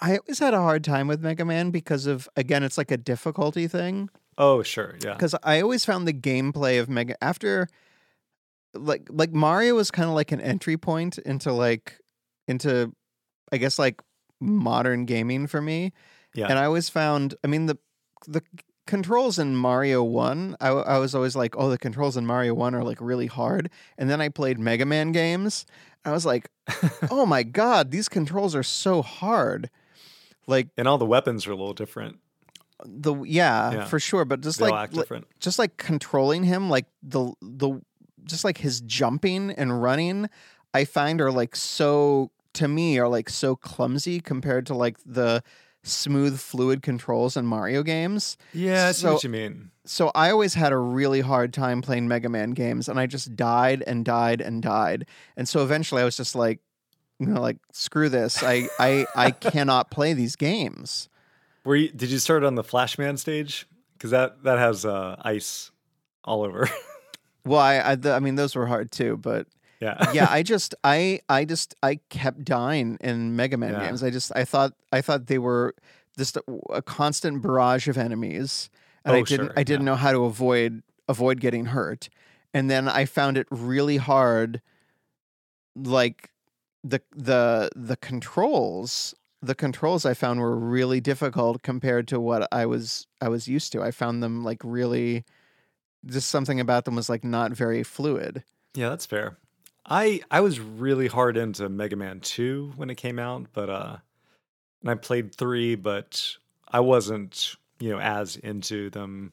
[0.00, 2.96] I always had a hard time with Mega Man because of again it's like a
[2.96, 4.10] difficulty thing.
[4.38, 4.96] Oh, sure.
[5.04, 5.12] Yeah.
[5.12, 7.68] because I always found the gameplay of Mega after
[8.74, 12.00] like like Mario was kind of like an entry point into like
[12.48, 12.92] into
[13.52, 14.02] I guess like
[14.40, 15.92] modern gaming for me.
[16.34, 16.46] Yeah.
[16.48, 17.78] And I always found I mean the
[18.26, 18.42] the
[18.86, 22.74] controls in Mario 1 I, I was always like oh the controls in Mario 1
[22.74, 25.66] are like really hard and then I played Mega Man games
[26.04, 26.48] I was like
[27.10, 29.70] oh my god these controls are so hard
[30.48, 32.18] like and all the weapons are a little different.
[32.84, 33.84] the yeah, Yeah.
[33.84, 37.80] for sure but just They all like li- just like controlling him like the the
[38.24, 40.28] just like his jumping and running
[40.74, 45.42] i find are like so to me are like so clumsy compared to like the
[45.84, 49.70] smooth fluid controls in mario games Yeah, I see So- what you mean.
[49.84, 53.34] so i always had a really hard time playing mega man games and i just
[53.36, 56.60] died and died and died and so eventually i was just like
[57.18, 61.08] you know like screw this i i i cannot play these games
[61.64, 63.66] Were you, did you start on the Flashman stage?
[63.94, 65.70] Because that that has uh, ice
[66.24, 66.68] all over.
[67.44, 69.46] well i I, th- I mean those were hard too but
[69.82, 70.12] yeah.
[70.12, 73.86] yeah, I just I I just I kept dying in Mega Man Yeah.
[73.86, 74.02] games.
[74.02, 75.74] I just I thought I thought they were
[76.16, 78.70] just a, a constant barrage of enemies,
[79.04, 79.92] and I Oh, didn't sure, I didn't yeah.
[79.92, 82.08] know how to avoid avoid getting hurt.
[82.54, 84.60] And then I found it really hard,
[85.76, 86.30] like
[86.84, 89.14] the the the controls.
[89.44, 93.72] The controls I found were really difficult compared to what I was I was used
[93.72, 93.82] to.
[93.82, 95.24] I found them like really,
[96.06, 98.44] just something about them was like not very fluid.
[98.74, 99.36] Yeah, that's fair.
[99.92, 103.96] I I was really hard into Mega Man 2 when it came out, but uh
[104.80, 106.36] and I played 3, but
[106.66, 109.32] I wasn't, you know, as into them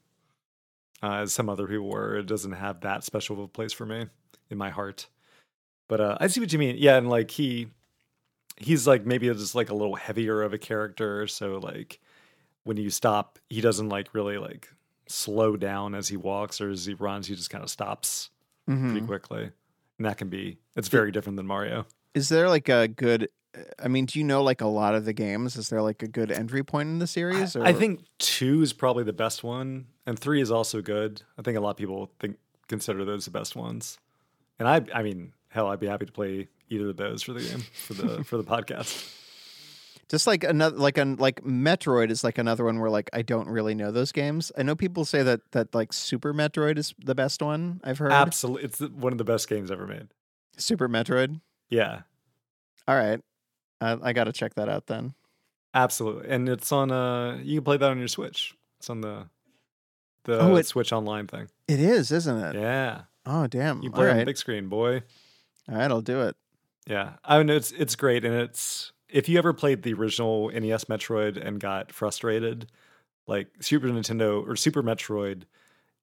[1.01, 2.17] uh, as some other people were.
[2.17, 4.07] It doesn't have that special of a place for me
[4.49, 5.07] in my heart.
[5.87, 6.75] But uh I see what you mean.
[6.77, 7.67] Yeah, and like he
[8.57, 12.01] he's like maybe just like a little heavier of a character, so like
[12.65, 14.69] when you stop, he doesn't like really like
[15.07, 18.29] slow down as he walks or as he runs, he just kind of stops
[18.67, 19.07] pretty Mhm.
[19.07, 19.51] quickly,
[19.99, 21.85] and that can be it's very different than Mario.
[22.15, 23.29] Is there like a good?
[23.83, 25.55] I mean, do you know like a lot of the games?
[25.55, 27.55] Is there like a good entry point in the series?
[27.55, 27.63] I, Or?
[27.65, 31.21] I think two is probably the best one, and three is also good.
[31.37, 32.37] I think a lot of people think
[32.67, 33.99] consider those the best ones,
[34.57, 37.41] and I I mean hell, I'd be happy to play either of those for the
[37.41, 39.13] game for the for the podcast.
[40.09, 43.47] Just like another like an like Metroid is like another one where like I don't
[43.47, 44.51] really know those games.
[44.57, 48.11] I know people say that that like Super Metroid is the best one I've heard.
[48.11, 50.07] Absolutely, it's one of the best games ever made.
[50.57, 51.39] Super Metroid.
[51.69, 52.01] Yeah,
[52.87, 53.21] All right,
[53.79, 55.13] I, I got to check that out then.
[55.73, 56.91] absolutely, and it's on.
[56.91, 58.55] Uh, you can play that on your Switch.
[58.79, 59.27] It's on the
[60.23, 61.47] the Oh, it- Switch Online thing.
[61.67, 62.55] It is, isn't it?
[62.55, 63.83] Yeah, Oh damn!
[63.83, 65.03] you All play on the right, big screen, boy.
[65.69, 66.35] all right, I'll do it.
[66.87, 70.85] Yeah, I mean it's it's great, and it's if you ever played the original NES
[70.85, 72.71] Metroid and got frustrated,
[73.27, 75.43] like Super Nintendo or Super Metroid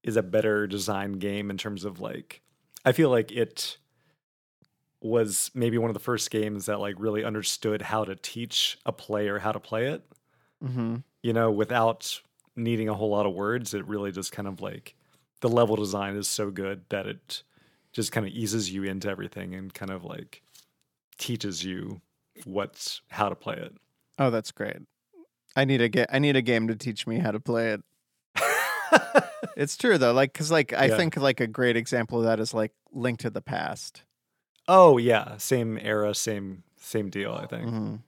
[0.03, 2.43] is a better designed game in terms of like
[2.85, 3.79] I feel like it
[5.01, 8.93] was maybe one of the first games that like really understood how to teach a
[8.93, 10.05] player how to play it.
[10.63, 12.21] hmm You know, without
[12.55, 14.95] needing a whole lot of words, it really just kind of like
[15.41, 17.43] the level design is so good that it
[17.93, 20.43] just kind of eases you into everything and kind of like
[21.19, 22.01] teaches you
[22.45, 23.74] what's how to play it.
[24.18, 24.78] Oh, that's great.
[25.55, 27.82] I need a ga- I need a game to teach me how to play it.
[29.57, 30.97] It's true though, like because like I Yeah.
[30.99, 34.03] think like a great example of that is like Link to the Past.
[34.68, 37.32] oh yeah, same era, same same deal.
[37.32, 37.68] I think.
[37.70, 38.03] Mhm.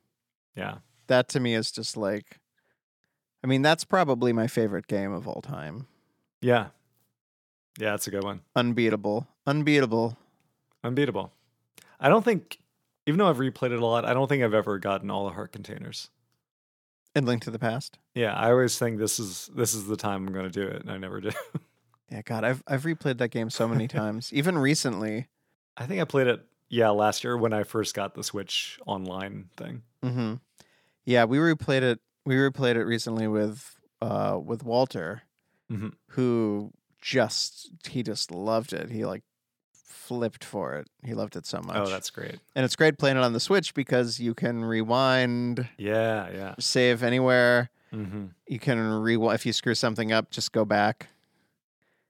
[0.55, 2.41] Yeah, That to me is just like,
[3.43, 5.87] I mean, that's probably my favorite game of all time.
[6.43, 6.69] yeah,
[7.79, 7.95] yeah.
[7.95, 8.43] It's a good one.
[8.57, 10.19] Unbeatable, unbeatable.
[10.85, 11.33] Unbeatable.
[12.01, 12.59] I don't think,
[13.09, 15.33] even though I've replayed it a lot, I don't think I've ever gotten all the
[15.33, 16.11] heart containers.
[17.15, 17.99] And Link to the Past.
[18.15, 20.83] Yeah, I always think this is this is the time I'm going to do it,
[20.83, 21.31] and I never do.
[22.11, 25.27] Yeah, God, I've I've replayed that game so many times, even recently.
[25.77, 26.41] I think I played it,
[26.71, 29.83] yeah, last year when I first got the Switch online thing.
[30.03, 30.35] hmm
[31.05, 32.01] Yeah, we replayed it.
[32.25, 35.23] We replayed it recently with uh with Walter,
[35.71, 35.93] Mhm.
[36.13, 36.71] who
[37.03, 38.91] just he just loved it.
[38.91, 39.23] He like
[39.89, 40.89] flipped for it.
[41.05, 41.77] He loved it so much.
[41.77, 42.39] Oh, that's great.
[42.55, 46.55] and it's great playing it on the Switch because you can rewind, Yeah, yeah.
[46.59, 47.71] save anywhere.
[47.91, 51.09] hmm You can rewind if you screw something up, just go back.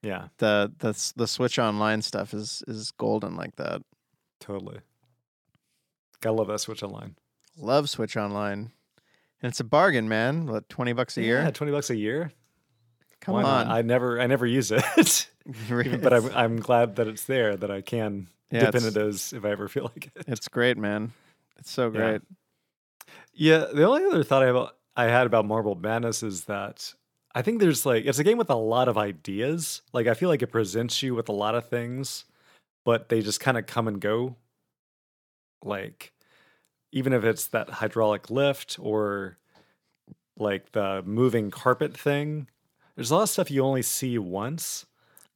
[0.03, 3.83] Yeah, the the the Switch Online stuff is is golden like that.
[4.41, 4.79] totally.
[6.21, 7.17] Gotta love that Switch Online.
[7.57, 8.71] Love Switch Online,
[9.43, 10.47] and it's a bargain, man.
[10.47, 11.43] What twenty bucks a year?
[11.43, 12.33] Yeah, twenty bucks a year.
[13.21, 13.67] Come Why on, not?
[13.67, 14.83] I never, I never use it,
[16.03, 17.57] but I'm, I'm glad that it's there.
[17.57, 20.27] That I can yeah, dip into those if I ever feel like it.
[20.27, 21.13] it's great, man.
[21.59, 22.13] It's so Yeah.
[22.13, 22.23] great.
[23.33, 26.95] Yeah, the only other thought I have, I had about Marble Madness is that
[27.35, 29.83] I think there's like it's a game with a lot of ideas.
[29.93, 32.25] Like I feel like it presents you with a lot of things,
[32.85, 34.37] but they just kind of come and go.
[35.63, 36.13] Like
[36.93, 39.39] even if it's that hydraulic lift or
[40.37, 42.49] like the moving carpet thing,
[42.99, 44.85] there's a lot of stuff you only see once.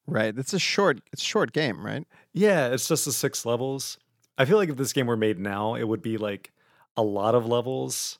[0.08, 0.36] Right.
[0.36, 1.00] It's a short.
[1.12, 2.04] It's a short game, right?
[2.32, 3.98] Yeah, it's just the six levels.
[4.36, 6.50] I feel like if this game were made now, it would be like
[6.96, 8.18] a lot of levels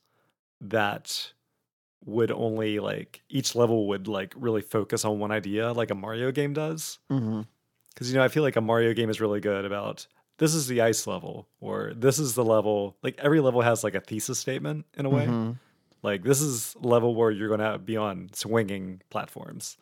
[0.61, 1.33] that
[2.05, 6.31] would only like each level would like really focus on one idea like a Mario
[6.31, 7.01] game does.
[7.11, 7.41] Mm-hmm.
[7.97, 10.07] Cuz you know, I feel like a Mario game is really good about
[10.39, 12.97] this is the ice level or this is the level.
[13.03, 15.27] Like every level has like a thesis statement in a way.
[15.27, 15.59] Mhm.
[16.03, 19.77] Like this is level where you're going to be on swinging platforms.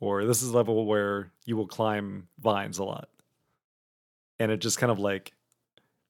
[0.00, 3.08] Or this is level where you will climb vines a lot.
[4.38, 5.32] And it just kind of like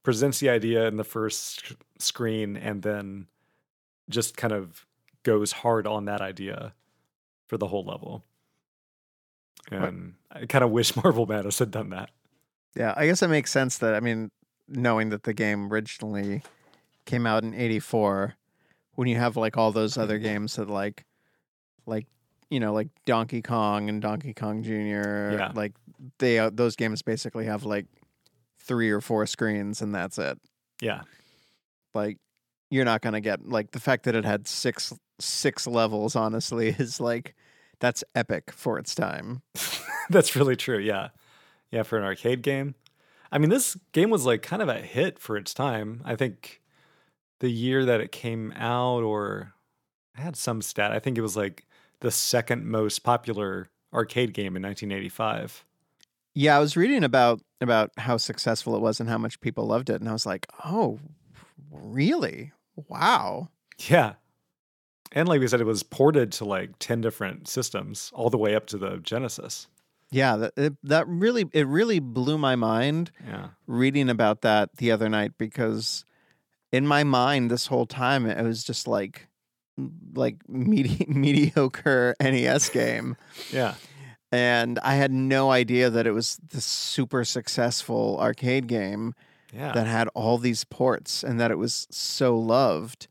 [0.02, 3.26] presents the idea in the first screen and then
[4.08, 4.86] just kind of
[5.22, 6.72] goes hard on that idea
[7.46, 8.24] for the whole level.
[9.70, 12.10] And I kind of wish Marble Madness had done that.
[12.74, 14.30] Yeah, I guess it makes sense that I mean,
[14.68, 16.42] knowing that the game originally
[17.04, 18.36] came out in '84,
[19.00, 21.06] when you have like all those other games that like,
[21.86, 22.06] like
[22.50, 25.38] you know, like Donkey Kong and Donkey Kong Jr.
[25.38, 25.52] Yeah.
[25.54, 25.72] Like
[26.18, 27.86] they uh, those games basically have like
[28.58, 30.38] three or four screens and that's it.
[30.82, 31.00] Yeah.
[31.94, 32.18] Like
[32.68, 36.14] you're not gonna get like the fact that it had six six levels.
[36.14, 37.34] Honestly, is like
[37.78, 39.40] that's epic for its time.
[40.10, 40.78] That's really true.
[40.78, 41.08] Yeah.
[41.70, 42.74] Yeah, for an arcade game.
[43.32, 46.02] I mean, this game was like kind of a hit for its time.
[46.04, 46.59] I think
[47.40, 49.52] the year that it came out, or
[50.16, 51.66] I had some stat, I think it was like
[52.00, 55.64] the second most popular arcade game in 1985.
[56.34, 59.90] Yeah, I was reading about about how successful it was and how much people loved
[59.90, 61.00] it, and I was like, "Oh,
[61.70, 62.52] really?
[62.88, 63.48] Wow!"
[63.88, 64.14] Yeah.
[65.12, 68.54] And like we said, it was ported to like 10 different systems all the way
[68.54, 69.66] up to the Genesis.
[70.12, 73.48] Yeah, that it, that really it really blew my mind Yeah.
[73.66, 76.04] reading about that the other night because
[76.72, 79.28] in my mind this whole time it was just like
[80.14, 83.16] like medi- mediocre NES game
[83.52, 83.74] Yeah.
[84.32, 89.14] and I had no idea that it was this super successful arcade game
[89.52, 89.72] Yeah.
[89.72, 93.08] that had all these ports and that it was so loved.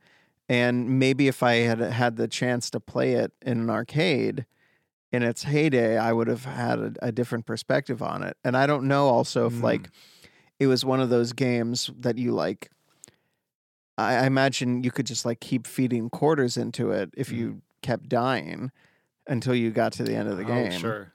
[0.47, 4.45] And maybe if I had had the chance to play it in an arcade
[5.11, 8.37] in its heyday, I would have had a, a different perspective on it.
[8.43, 9.63] And I don't know also if Mm.
[9.63, 9.89] like
[10.59, 12.69] it was one of those games that you like.
[13.99, 17.37] I, I imagine you could just like keep feeding quarters into it if Mm.
[17.37, 18.71] you kept dying
[19.27, 20.71] until you got to the end of the game.
[20.73, 21.13] Oh, sure.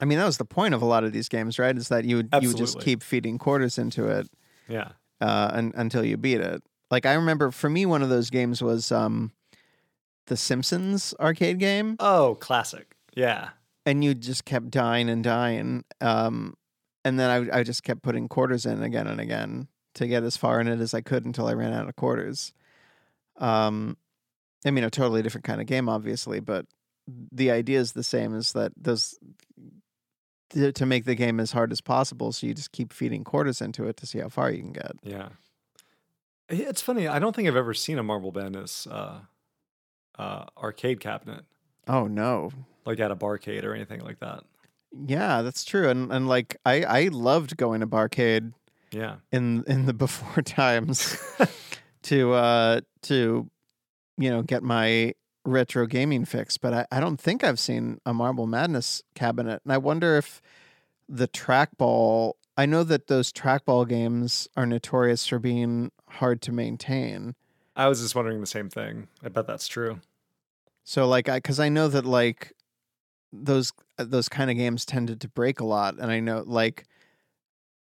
[0.00, 1.76] I mean, that was the point of a lot of these games, right?
[1.76, 4.28] Is that you would you would just keep feeding quarters into it
[4.68, 4.92] Yeah.
[5.20, 6.62] uh, un- until you beat it.
[6.90, 9.32] Like I remember, for me, one of those games was um,
[10.26, 12.96] the Simpsons arcade game, Oh, classic.
[13.14, 13.50] Yeah.
[13.86, 16.54] and you just kept dying and dying, um,
[17.04, 20.36] and then I, I just kept putting quarters in again and again to get as
[20.36, 22.52] far in it as I could until I ran out of quarters.
[23.38, 23.96] Um,
[24.64, 26.66] I mean, a totally different kind of game, obviously, but
[27.32, 29.18] the idea is the same: is that those
[30.52, 33.86] to make the game as hard as possible, so you just keep feeding quarters into
[33.86, 34.92] it to see how far you can get.
[35.02, 35.28] Yeah.
[36.48, 37.08] It's funny.
[37.08, 39.20] I don't think I've ever seen a Marble Madness uh,
[40.18, 41.44] uh, arcade cabinet,
[41.88, 42.50] Oh no,
[42.84, 44.44] like at a barcade or anything like that.
[45.06, 45.88] Yeah, that's true.
[45.88, 48.52] And and like I I loved going to barcade
[48.92, 49.16] Yeah.
[49.32, 51.16] in in the before times
[52.02, 53.50] to uh to
[54.18, 55.14] you know get my
[55.44, 59.60] retro gaming fix, but I, I don't think I've seen a Marble Madness cabinet.
[59.64, 60.40] And I wonder if
[61.08, 67.34] the trackball I know that those trackball games are notorious for being hard to maintain.
[67.74, 69.08] I was just wondering the same thing.
[69.24, 70.00] I bet that's true.
[70.84, 72.52] So like I cuz I know that like
[73.32, 76.84] those those kind of games tended to break a lot and I know like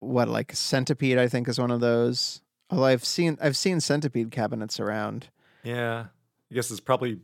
[0.04, 2.42] what like Centipede I think is one of those.
[2.70, 5.30] Although I've seen I've seen Centipede cabinets around.
[5.64, 6.06] Yeah.
[6.52, 7.20] I guess it's probably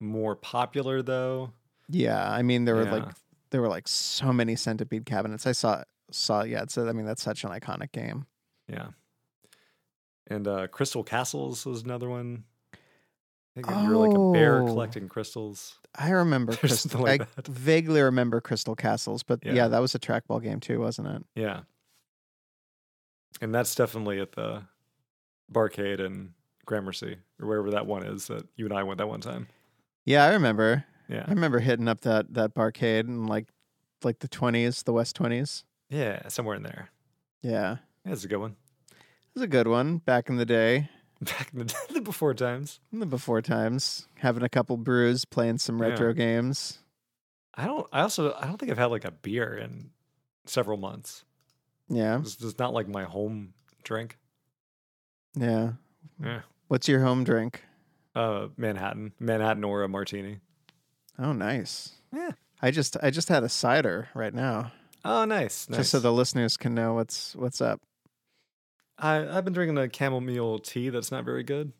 [0.00, 1.52] more popular though.
[1.88, 3.08] Yeah, I mean there were like
[3.50, 5.46] there were like so many Centipede cabinets.
[5.46, 8.26] I saw saw yeah, it's I mean that's such an iconic game.
[8.68, 8.88] Yeah.
[10.28, 12.44] And uh, Crystal Castles was another one.
[13.56, 14.66] I think you're like a bear Oh.
[14.66, 15.78] collecting crystals.
[15.94, 17.46] I remember Crystal like I that.
[17.48, 19.52] vaguely remember Crystal Castles, but yeah.
[19.54, 19.68] Yeah.
[19.68, 21.22] that was a trackball game too, wasn't it?
[21.34, 21.60] Yeah.
[23.40, 24.62] And that's definitely at the
[25.52, 26.34] barcade in
[26.64, 29.48] Gramercy or wherever that one is that you and I went that one time.
[30.04, 30.84] Yeah, I remember.
[31.08, 31.24] Yeah.
[31.26, 33.46] I remember hitting up that that barcade in like
[34.02, 35.64] like the twenties, the West twenties.
[35.88, 36.90] Yeah, somewhere in there.
[37.42, 37.76] Yeah.
[38.04, 38.56] Yeah, it's a good one.
[38.90, 38.96] It
[39.34, 40.88] was a good one back in the day,
[41.20, 42.78] Back in the, the before times.
[42.92, 46.12] in the before times, having a couple brews, playing some retro Yeah.
[46.14, 46.78] games.
[47.54, 49.90] I don't I also I don't think I've had like a beer in
[50.44, 51.24] several months.
[51.88, 52.18] Yeah.
[52.20, 54.18] It's just not like my home drink.
[55.34, 55.72] Yeah.
[56.22, 56.40] Yeah.
[56.68, 57.62] What's your home drink?
[58.14, 59.12] Uh Manhattan.
[59.18, 60.40] Manhattan or a martini.
[61.18, 61.92] Oh, nice.
[62.12, 62.32] Yeah.
[62.60, 64.72] I just I just had a cider right now,
[65.04, 65.68] Oh nice.
[65.70, 65.78] nice.
[65.78, 67.80] just so the listeners can know what's what's up.
[68.98, 71.72] I, I've been drinking a chamomile tea that's not very good.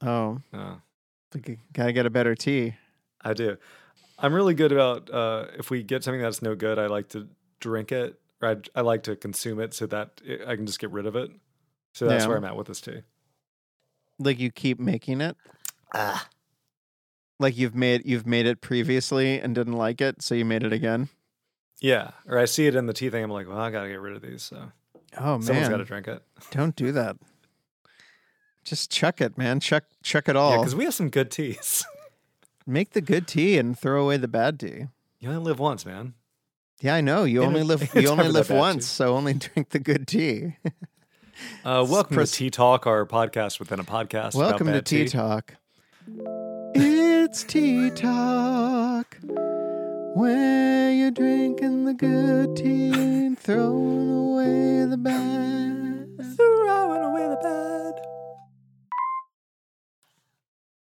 [0.00, 0.76] Oh, Uh,
[1.46, 2.74] you gotta get a better tea.
[3.22, 3.56] I do.
[4.18, 7.28] I'm really good about uh, if we get something that's no good, I like to
[7.60, 10.78] drink it or I, I like to consume it so that it, I can just
[10.80, 11.30] get rid of it.
[11.94, 12.28] So that's Yeah.
[12.28, 13.02] where I'm at with this tea.
[14.18, 15.36] Like you keep making it.
[15.94, 16.28] Ah.
[17.38, 20.72] Like you've made you've made it previously and didn't like it, so you made it
[20.72, 21.08] again.
[21.80, 22.12] Yeah.
[22.26, 23.24] Or I see it in the tea thing.
[23.24, 24.42] I'm like, well, I got to get rid of these.
[24.42, 24.70] So
[25.16, 26.22] Oh someone's man, got to drink it.
[26.50, 27.16] don't do that.
[28.64, 29.60] Just chuck it, man.
[29.60, 30.52] Chuck chuck it all.
[30.52, 31.84] Yeah, because we have some good teas.
[32.66, 34.86] Make the good tea and throw away the bad tea.
[35.18, 36.14] you only live once, man.
[36.80, 37.24] Yeah, I know.
[37.24, 38.88] You only live you only live once, tea.
[38.88, 40.56] so only drink the good tea.
[41.64, 44.34] Uh, welcome Pres- to Tea Talk, our podcast within a podcast.
[44.34, 45.54] Welcome to bad Tea Talk.
[46.74, 49.18] It's Tea Talk,
[50.14, 56.36] where you're drinking the good tea and throwing away the bad.
[56.36, 57.94] Throwing away the bad.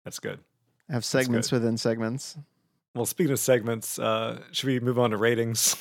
[0.05, 0.41] That's good.
[0.91, 1.57] Have segments good.
[1.57, 2.37] within segments.
[2.95, 5.77] Well, speaking of segments, uh, should we move on to ratings?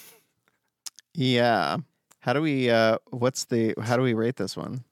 [1.13, 1.77] Yeah.
[2.21, 2.69] How do we?
[2.69, 3.73] uh What's the?
[3.81, 4.83] How do we rate this one?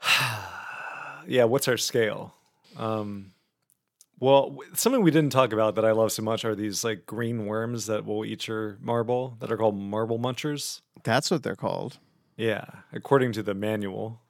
[1.26, 2.34] yeah, what's our scale?
[2.76, 3.32] Um,
[4.20, 7.46] well, something we didn't talk about that I love so much are these like green
[7.46, 10.80] worms that will eat your marble that are called marble munchers.
[11.04, 11.98] That's what they're called.
[12.36, 14.20] Yeah, according to the manual,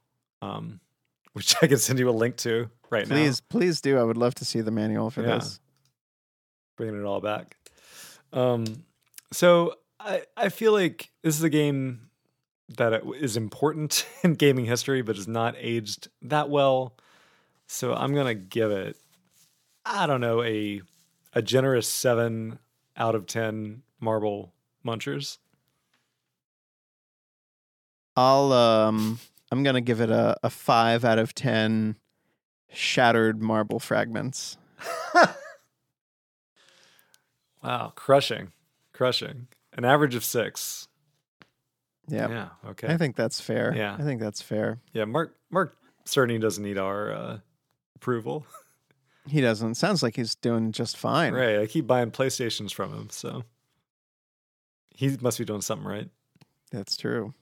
[0.43, 0.81] um,
[1.33, 3.15] which I can send you a link to right now.
[3.15, 3.99] Please, please do.
[3.99, 5.35] I would love to see the manual for Yeah.
[5.39, 5.61] this.
[6.77, 7.57] bringing it all back.
[8.33, 8.85] Um,
[9.33, 12.09] so I I feel like this is a game
[12.77, 16.95] that is important in gaming history, but is not aged that well.
[17.67, 18.97] So I'm gonna give it,
[19.89, 20.83] I don't know, a
[21.33, 22.59] a generous seven
[22.97, 24.53] out of ten marble
[24.85, 25.39] munchers.
[28.17, 29.19] I'll um
[29.51, 31.97] I'm gonna give it a, a five out of ten
[32.73, 34.57] shattered marble fragments.
[37.63, 38.53] Wow, crushing,
[38.93, 39.49] crushing.
[39.73, 40.89] An average of six.
[42.07, 42.29] Yeah.
[42.29, 42.49] Yeah.
[42.71, 42.87] Okay.
[42.87, 43.75] I think that's fair.
[43.77, 43.97] Yeah.
[43.99, 44.79] I think that's fair.
[44.93, 45.05] yeah.
[45.05, 47.39] Mark Mark certainly doesn't need our uh,
[47.97, 48.47] approval.
[49.29, 49.75] He doesn't.
[49.75, 51.35] Sounds like he's doing just fine.
[51.35, 51.59] Right.
[51.61, 53.45] I keep buying PlayStations from him, so
[54.95, 56.09] he must be doing something right.
[56.71, 57.35] That's true.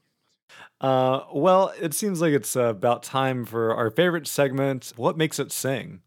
[0.79, 4.93] Uh, well, it seems like it's about time for our favorite segment.
[4.95, 6.01] What makes it sing?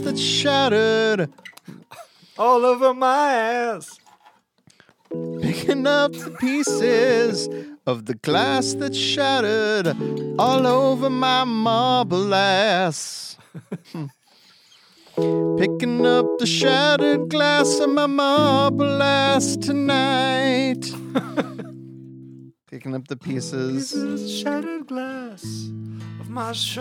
[0.00, 1.30] Glass that's shattered.
[2.38, 3.98] All over my ass.
[5.42, 7.48] Picking up the pieces
[7.86, 9.88] of the glass that shattered
[10.38, 13.36] all over my marble ass.
[13.92, 14.06] Hmm.
[15.58, 20.82] Picking up the shattered glass of my marble ass tonight.
[22.70, 23.92] Picking up the pieces.
[23.92, 25.42] Pieces shattered glass
[26.19, 26.78] of my sh-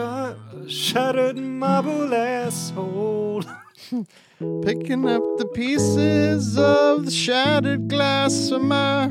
[0.68, 3.44] shattered marble asshole.
[4.64, 9.08] Picking up the pieces of the shattered glass of my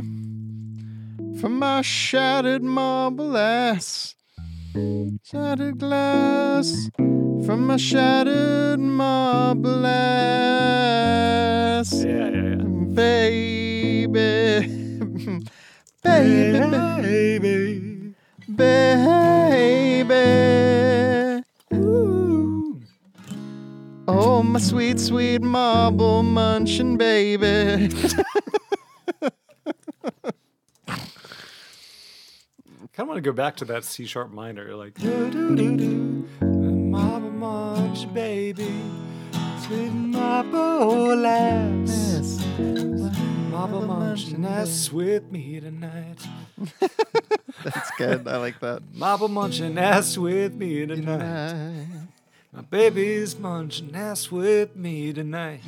[1.41, 4.15] from my shattered marble ass.
[5.25, 10.45] Shattered glass from my shattered marble ass.
[11.93, 12.65] Yeah, yeah, yeah.
[12.95, 14.69] Baby.
[16.03, 16.61] Baby,
[17.03, 17.88] Baby.
[18.59, 20.15] Baby.
[21.75, 22.81] Ooh.
[24.07, 27.89] Oh, my sweet, sweet marble munching baby.
[32.99, 35.77] kind of want to go back to that C sharp minor, like do do do
[35.77, 38.75] do, marble munch, baby,
[39.65, 42.45] sweet marble ass,
[43.53, 46.27] marble munching ass with me tonight,
[47.65, 48.27] That's good.
[48.27, 48.83] I like that.
[48.95, 51.87] marble munching ass with me tonight.
[52.53, 55.61] My baby's munching ass with me tonight.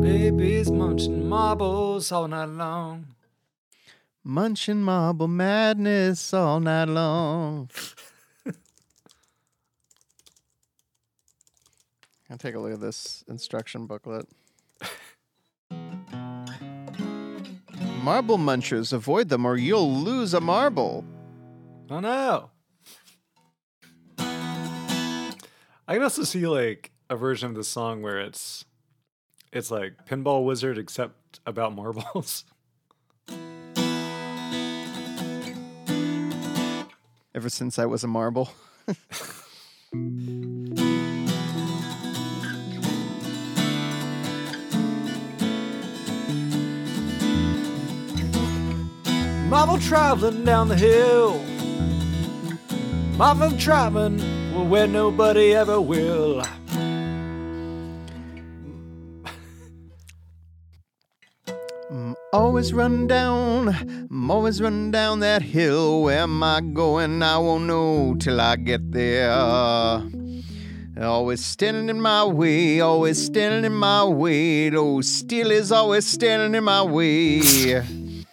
[0.00, 3.14] Baby's munching marbles all night long.
[4.24, 7.70] Munching marble madness all night long.
[12.30, 14.26] I'll take a look at this instruction booklet.
[18.02, 21.04] Marble munchers, avoid them or you'll lose a marble.
[21.90, 22.50] Oh no.
[24.18, 28.64] I can also see like a version of the song where it's
[29.52, 32.44] it's like Pinball Wizard except about marbles.
[37.34, 38.50] Ever since I was a marble.
[49.50, 51.42] Marble traveling down the hill.
[53.18, 54.20] Marble traveling
[54.70, 56.44] where nobody ever will.
[62.32, 63.70] Always run down,
[64.08, 66.04] I'm always run down that hill.
[66.04, 67.20] Where am I going?
[67.20, 69.32] I won't know till I get there.
[70.96, 74.68] Always standing in my way, always standing in my way.
[74.68, 77.82] Oh, Those steel is always standing in my way.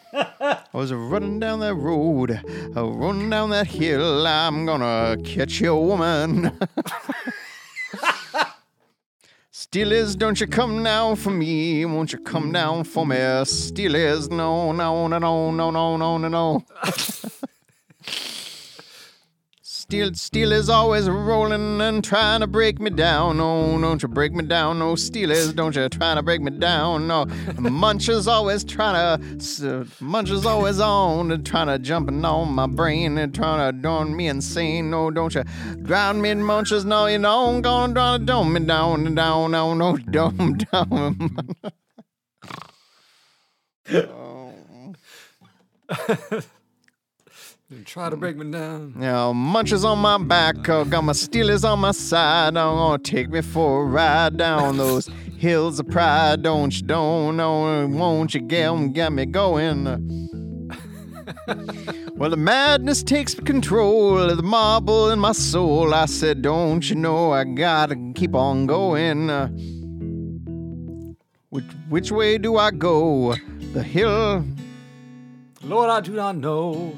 [0.14, 2.42] I was running down that road,
[2.76, 4.26] uh, running down that hill.
[4.26, 6.58] I'm gonna catch you, woman.
[9.52, 11.84] Still is, don't you come down for me?
[11.84, 13.44] Won't you come down for me?
[13.44, 16.64] Still is, no, no, no, no, no, no, no, no, no.
[19.88, 23.40] steel, steel is always rolling and trying to break me down.
[23.40, 24.80] Oh, don't you break me down.
[24.80, 27.08] No, steel is, don't you trying to break me down.
[27.08, 27.26] No,
[27.58, 32.68] munch is always trying to, munch is always on and trying to jumping on my
[32.68, 34.90] brain and trying to darn me insane.
[34.90, 35.46] No, don't you
[35.84, 36.84] drown me in munches.
[36.84, 41.56] No, you don't gonna drown, don't me down, down, no, no, dumb, down.
[45.90, 46.44] oh.
[47.84, 48.94] Try to break me down.
[48.96, 52.56] Now, munches on my back, oh, got my steelers on my side.
[52.56, 55.08] I'm gonna take me for a ride down those
[55.38, 56.44] hills of pride.
[56.44, 59.84] Don't you, don't, know, won't you get, get me going?
[62.16, 65.94] well, the madness takes control of the marble in my soul.
[65.94, 69.28] I said, Don't you know I gotta keep on going?
[71.50, 73.36] Which, which way do I go?
[73.74, 74.46] The hill?
[75.64, 76.98] Lord, I do not know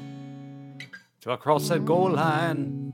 [1.20, 2.92] till I cross that goal line.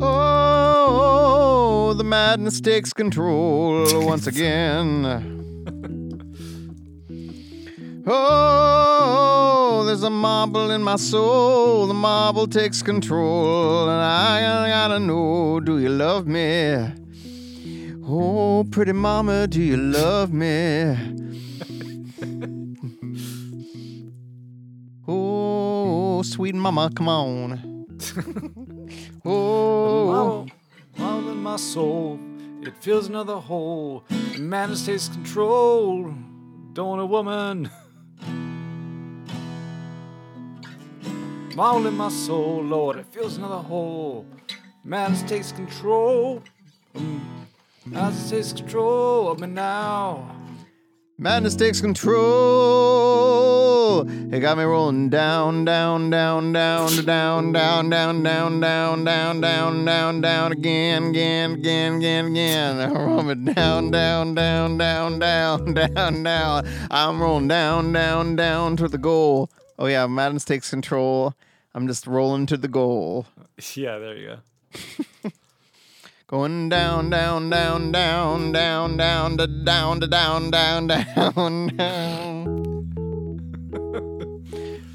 [0.00, 5.30] Oh, the madness takes control once again.
[8.06, 11.86] Oh, there's a marble in my soul.
[11.86, 13.88] The marble takes control.
[13.88, 16.92] And I gotta know do you love me?
[18.06, 21.23] Oh, pretty mama, do you love me?
[26.18, 27.86] Oh, sweet mama, come on.
[29.24, 30.46] oh,
[30.96, 32.20] marble in my soul.
[32.62, 34.04] It fills another hole.
[34.38, 36.14] Madness takes control.
[36.72, 37.70] Don't a woman.
[41.56, 44.26] Marble in my soul, Lord, it fills another hole.
[44.84, 46.42] Madness takes control.
[46.94, 47.20] Mm.
[47.86, 50.33] Madness takes control of me now.
[51.16, 52.14] Madness takes control.
[54.34, 59.84] It got me rolling down, down, down, down, down, down, down, down, down, down, down,
[59.84, 62.80] down, down again, again, again, again, again.
[62.80, 66.66] I'm rolling down, down, down, down, down, down, down.
[66.90, 69.50] I'm rolling down, down, down to the goal.
[69.78, 71.34] Oh yeah, Madness takes control.
[71.74, 73.26] I'm just rolling to the goal.
[73.76, 74.38] Yeah, there you
[75.22, 75.30] go.
[76.34, 81.76] Going down, down, down, down, down, down, to down, to down, down, down, down.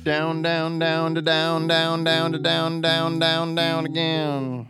[0.04, 4.68] down, down, down, to down, down, down, to down, down, down, down again.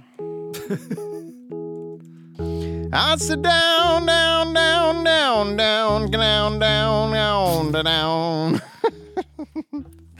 [2.93, 8.61] I said down, down, down, down, down, down, down, down, down.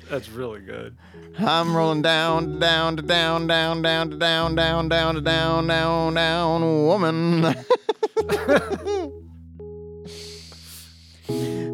[0.10, 0.97] That's really good.
[1.42, 7.46] I'm rolling down, down, down, down, down, down, down, down, down, down, down, woman.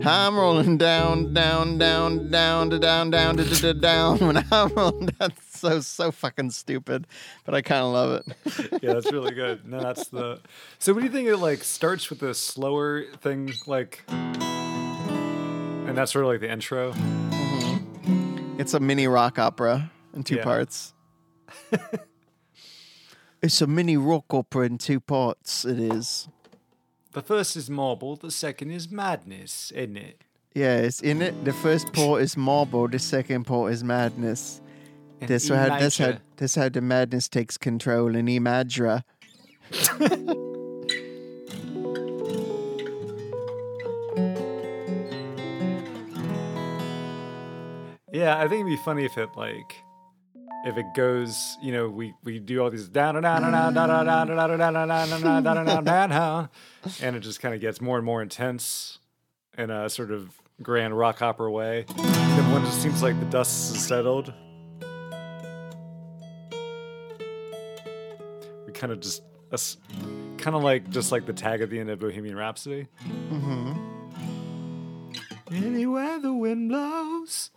[0.06, 4.20] I'm rolling down, down, down, down, to down, down, down.
[4.20, 7.08] When I'm rolling, that's so so fucking stupid,
[7.44, 8.84] but I kind of love it.
[8.84, 9.68] yeah, that's really good.
[9.68, 10.42] No, that's the.
[10.78, 11.28] So, what do you think?
[11.28, 14.38] It like starts with a slower thing, like, and
[15.98, 16.94] that's sort of like the intro.
[18.58, 20.44] It's a mini rock opera in two Yeah.
[20.44, 20.94] parts.
[23.42, 25.66] it's a mini rock opera in two parts.
[25.66, 26.28] It is.
[27.12, 28.16] The first is marble.
[28.16, 30.22] The second is madness, isn't it?
[30.54, 31.44] Yeah, it's in it.
[31.44, 32.88] The first part is marble.
[32.88, 34.62] The second part is madness.
[35.20, 35.80] And That's how.
[35.80, 36.14] That's how.
[36.38, 38.40] That's how the madness takes control in E
[48.16, 49.76] Yeah, I think it'd be funny if it like
[50.66, 54.06] if it goes, you know, we we do all these down down down down down
[54.06, 56.50] down down down down down down down down down down down,
[57.02, 59.00] and it just kind of gets more and more intense
[59.58, 60.30] in a sort of
[60.62, 61.84] grand rock opera way.
[61.98, 64.34] Then it just seems like the dust has settled,
[68.66, 69.76] we kind of just us
[70.38, 72.88] kind of like just like the tag at the end of Bohemian Rhapsody.
[73.04, 73.74] Mm-hmm.
[75.52, 77.52] Anywhere the wind blows.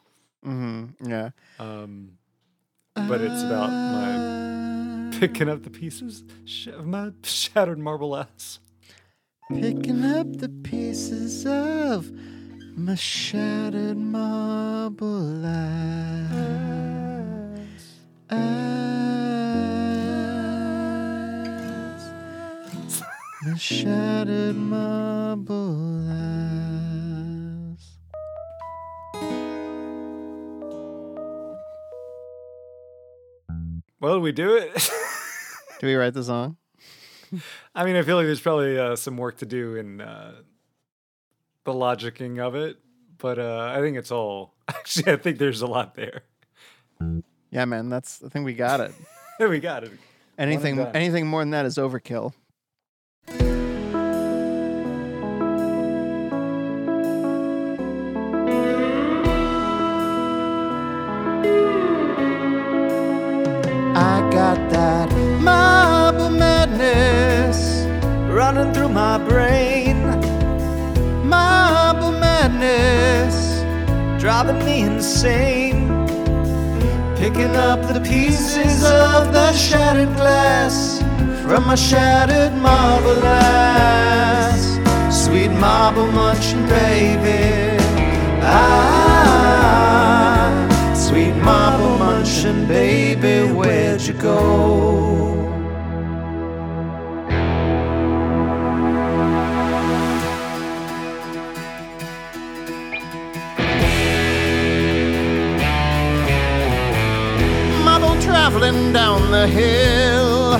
[0.46, 1.08] Mm-hmm.
[1.10, 1.30] Yeah.
[1.58, 2.18] Um,
[2.94, 6.24] but it's about my picking up the pieces
[6.68, 8.60] of my shattered marble ass.
[9.48, 12.10] Picking up the pieces of
[12.76, 16.28] my shattered marble eyes.
[18.30, 18.82] eyes.
[23.46, 26.77] My shattered marble eyes.
[34.00, 34.90] Well, we do it?
[35.80, 36.56] Do we write the song?
[37.74, 40.34] I mean, I feel like there's probably uh, some work to do in uh,
[41.64, 42.78] the logicking of it,
[43.18, 46.22] but uh, I think it's all Actually, I think there's a lot there.
[47.50, 48.92] Yeah, man, that's I think we got it.
[49.40, 49.92] we got it.
[50.36, 52.32] Anything anything more than that is overkill.
[68.98, 69.98] My brain,
[71.34, 73.36] marble madness
[74.20, 75.80] driving me insane.
[77.16, 81.00] Picking up the pieces of the shattered glass
[81.42, 84.58] from my shattered marble glass.
[85.24, 87.78] Sweet marble munching baby.
[88.42, 89.30] Ah,
[91.06, 95.57] sweet marble munching baby, where'd you go?
[108.50, 110.58] Traveling down the hill.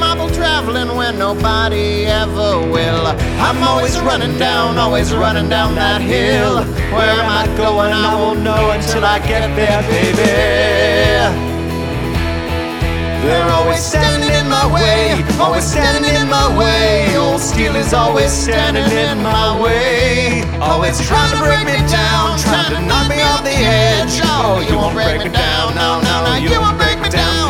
[0.00, 3.06] Marble traveling where nobody ever will.
[3.36, 6.64] I'm always running down, always running down that hill.
[6.96, 7.92] Where am I going?
[7.92, 11.52] I won't know until I get there, baby.
[13.22, 17.14] They're always standing in my way, always standing in my way.
[17.14, 22.72] Old steel is always standing in my way, always trying to break me down, trying
[22.72, 24.18] to knock me off the edge.
[24.24, 26.91] Oh, you won't break me down, no, no, no, you won't break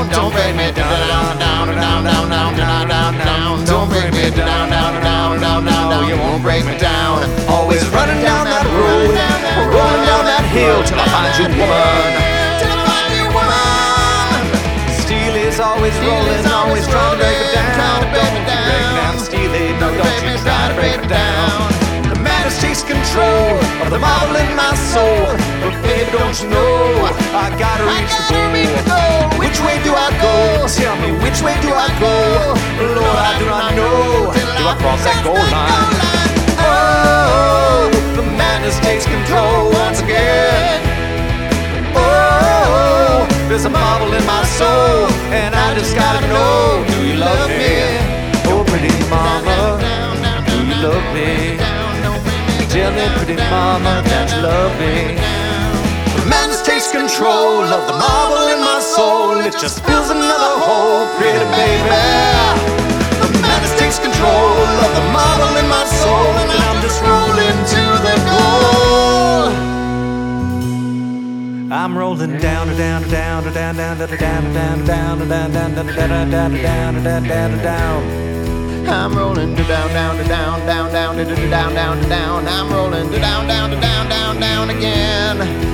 [0.08, 0.10] down.
[0.10, 3.64] Don't break me down, down, down, down, down, down, down, down.
[3.64, 5.90] Don't break me down, down, down, down, down, down.
[5.90, 6.08] Down.
[6.08, 7.28] You won't break me down.
[7.48, 9.14] Always running down that road,
[9.70, 12.10] rolling down that hill till I find you, woman.
[12.58, 14.42] Till I find you, woman.
[15.02, 18.00] Steel is always rolling, always trying to break it down.
[18.14, 21.81] Don't you break down, Steely, no, don't you try to break it down.
[22.62, 25.26] Takes control of the marble in my soul.
[25.58, 28.38] But baby, don't you know I gotta reach the
[28.86, 29.34] goal?
[29.34, 30.70] Which way do I go?
[30.70, 32.14] Tell me which way do I go?
[32.78, 34.30] Lord, I do not know.
[34.30, 35.98] Do I cross that goal line?
[36.62, 40.78] Oh, the madness takes control once again.
[41.98, 47.50] Oh, there's a marble in my soul, and I just gotta know, do you love
[47.50, 47.98] me?
[48.54, 49.82] Oh, pretty mama,
[50.46, 51.61] do you love me?
[52.72, 52.80] Me,
[53.20, 55.20] pretty mama, that you love me.
[56.16, 61.04] The madness takes control of the marble in my soul, it just fills another hole,
[61.20, 61.92] pretty baby.
[63.20, 67.82] The madness takes control of the marble in my soul, and I'm just rolling to
[68.08, 69.52] the goal.
[71.76, 76.30] I'm rolling down, down, down, down, down, down, down, down, down, down, down, down, down,
[76.32, 76.72] down, down, down, down, down.
[76.72, 78.31] I'm rolling to down, down, to down, down, down, to down, down, to down.
[78.88, 83.46] I'm rolling to down, down, down it's down down to down, I'm rollin' to down,
[84.40, 85.40] down again.
[85.40, 85.71] I'm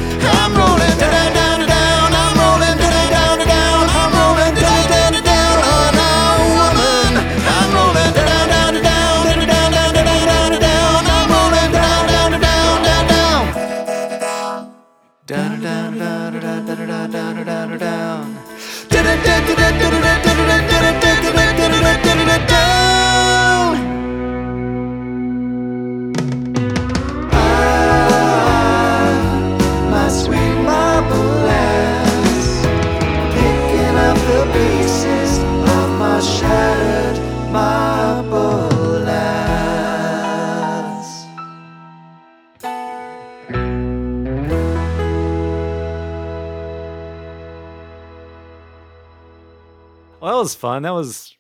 [50.59, 50.83] fun.
[50.83, 51.37] That was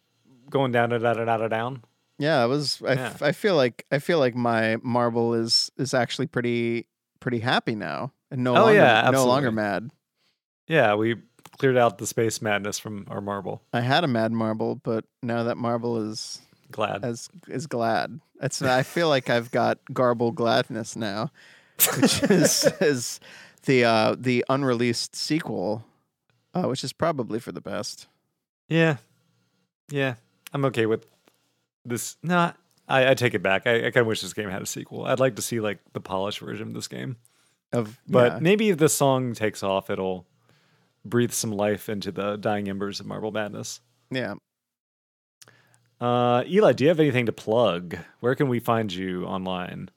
[0.50, 1.84] going down, down, down, down, down.
[2.18, 2.82] Yeah, it was.
[2.86, 3.12] I, Yeah.
[3.20, 6.86] I feel like I feel like my marble is is actually pretty
[7.20, 9.90] pretty happy now, and no Oh, longer yeah, no longer mad.
[10.66, 11.16] Yeah, we
[11.58, 13.62] cleared out the space madness from our marble.
[13.72, 16.40] I had a mad marble, but now that marble is
[16.70, 17.04] Glad.
[17.04, 18.20] as is glad.
[18.42, 21.30] It's I feel like I've got garble gladness now,
[22.00, 23.20] which is is
[23.64, 25.84] the uh, the unreleased sequel,
[26.54, 28.06] uh, which is probably for the best.
[28.68, 28.96] Yeah.
[29.90, 30.14] Yeah.
[30.52, 31.06] I'm okay with
[31.84, 32.16] this.
[32.22, 32.52] Nah,
[32.88, 33.66] I, I take it back.
[33.66, 35.04] I, I kind of wish this game had a sequel.
[35.04, 37.16] I'd like to see like the polished version of this game.
[37.72, 38.38] Of But yeah.
[38.40, 40.26] maybe if the song takes off, it'll
[41.04, 43.80] breathe some life into the dying embers of Marble Madness.
[44.10, 44.34] yeah,
[46.00, 47.96] Uh, Eli, do you have anything to plug?
[48.20, 49.90] Where can we find you online?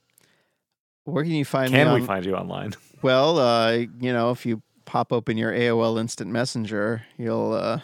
[1.04, 1.78] where can you find me?
[1.78, 2.74] Can we on- find you online?
[3.02, 7.52] Well, uh, you know, if you pop open your AOL Instant Messenger, you'll.
[7.52, 7.80] Uh,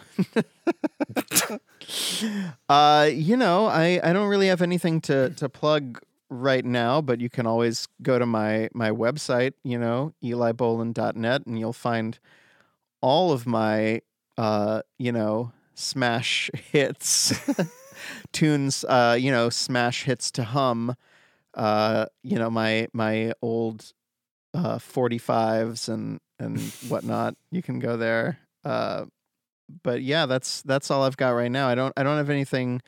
[2.69, 7.19] uh, you know, I I don't really have anything to to plug right now, but
[7.19, 12.19] you can always go to my my website, you know, eliboland.net, and you'll find
[13.01, 14.01] all of my
[14.37, 17.33] uh, you know, smash hits
[18.31, 20.95] tunes, uh, you know, smash hits to hum.
[21.53, 23.91] Uh, you know, my my old
[24.53, 27.35] uh 45s and and whatnot.
[27.51, 28.39] You can go there.
[28.63, 29.05] Uh
[29.83, 31.67] but yeah, that's that's all I've got right now.
[31.67, 32.81] I don't I don't have anything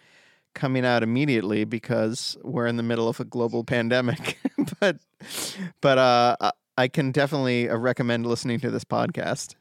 [0.54, 4.38] coming out immediately because we're in the middle of a global pandemic.
[4.80, 4.98] but
[5.82, 9.56] but uh, I can definitely uh, recommend listening to this podcast.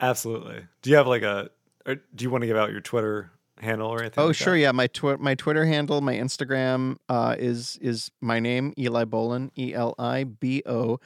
[0.00, 0.66] Absolutely.
[0.82, 1.50] Do you have like a?
[1.86, 4.22] do you want to give out your Twitter handle or anything?
[4.22, 4.54] Oh, like sure.
[4.54, 4.60] That?
[4.60, 9.50] Yeah, my twi- my Twitter handle, my Instagram uh, is is my name Eli Bolin,
[9.56, 10.98] E L I B O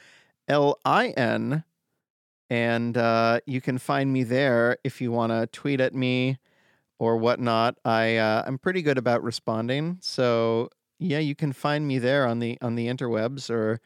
[0.47, 1.63] L I N,
[2.49, 6.39] and uh, you can find me there if you want to tweet at me
[6.97, 9.97] or whatnot, I uh, I'm pretty good about responding.
[10.01, 10.69] So
[10.99, 13.77] yeah, you can find me there on the on the interwebs or uh,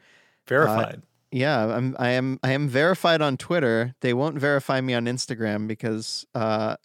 [0.48, 0.96] verified.
[0.96, 3.94] Uh, yeah, I'm I am I am verified on Twitter.
[4.00, 6.76] They won't verify me on Instagram because uh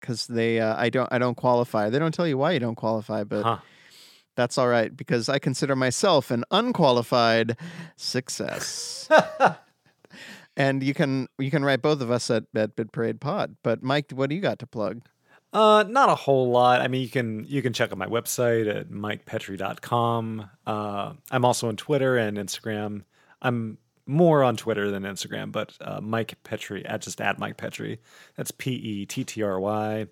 [0.00, 1.90] because they uh, I don't I don't qualify.
[1.90, 3.58] They don't tell you why you don't qualify, but huh.
[4.36, 7.56] that's all right because I consider myself an unqualified
[7.96, 9.08] success.
[10.56, 13.56] and you can you can write both of us at, at Bit Parade Pod.
[13.62, 15.02] But Mike, what do you got to plug?
[15.52, 16.80] Uh, not a whole lot.
[16.80, 20.50] I mean, you can you can check out my website at mikepettry.com.
[20.66, 23.04] Uh, I'm also on Twitter and Instagram.
[23.40, 27.98] I'm more on Twitter than Instagram, but uh, Mike Pettry at just at Mike Pettry.
[28.36, 30.06] That's P E T T R Y.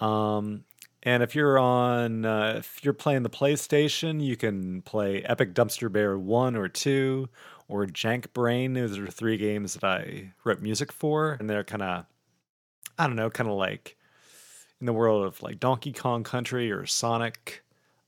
[0.00, 0.64] Um,
[1.02, 5.90] and if you're on, uh, if you're playing the PlayStation, you can play Epic Dumpster
[5.90, 7.28] Bear one or two,
[7.70, 8.74] or Jank Brain.
[8.74, 12.04] Those are three games that I wrote music for, and they're kind of,
[12.98, 13.96] I don't know, kind of like
[14.80, 17.62] in the world of like Donkey Kong Country or Sonic.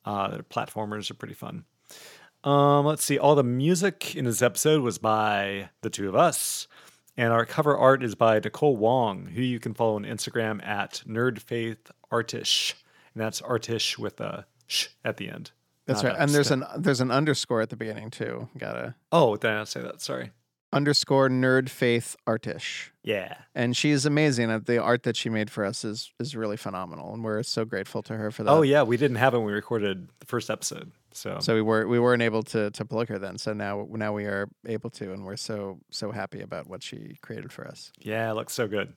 [0.04, 1.64] Uh, their platformers are pretty fun.
[2.44, 3.18] Um, let's see.
[3.18, 6.66] All the music in this episode was by the two of us,
[7.16, 11.04] and our cover art is by Nicole Wong, who you can follow on Instagram at
[11.06, 12.74] NerdFaithArtish,
[13.14, 15.52] and that's Artish with a sh at the end.
[15.86, 16.14] That's right.
[16.16, 18.48] And there's an there's an underscore at the beginning too.
[18.56, 18.94] Gotta.
[19.10, 20.00] Oh, did I not say that?
[20.00, 20.30] Sorry
[20.72, 22.88] underscore nerd faith artish.
[23.04, 23.34] Yeah.
[23.54, 24.50] And she is amazing.
[24.50, 27.12] Uh, the art that she made for us is is really phenomenal.
[27.12, 28.50] And we're so grateful to her for that.
[28.50, 30.92] Oh yeah, we didn't have it when we recorded the first episode.
[31.12, 33.38] So So we were we weren't able to to plug her then.
[33.38, 37.18] So now now we are able to and we're so so happy about what she
[37.22, 37.92] created for us.
[37.98, 38.94] Yeah, it looks so good.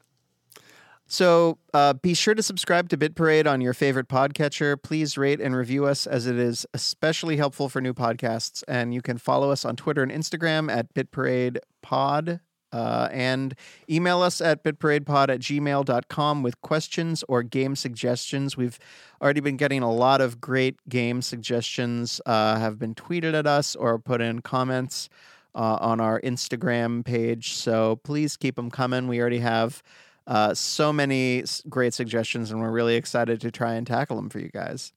[1.08, 4.82] So uh, be sure to subscribe to Bit Parade on your favorite podcatcher.
[4.82, 8.64] Please rate and review us as it is especially helpful for new podcasts.
[8.68, 12.39] And you can follow us on Twitter and Instagram at BitParadePod.
[12.72, 13.56] Uh, and
[13.89, 18.58] email us at bitparadepod at gmail.com with questions or game suggestions.
[18.58, 18.78] We've
[19.22, 23.78] already been getting a lot of great game suggestions, uh, have been tweeted at us
[23.78, 25.08] or put in comments
[25.53, 27.53] uh, on our Instagram page.
[27.53, 29.08] So please keep them coming.
[29.08, 29.82] We already have
[30.28, 34.40] uh, so many great suggestions, and we're really excited to try and tackle them for
[34.40, 34.94] you guys.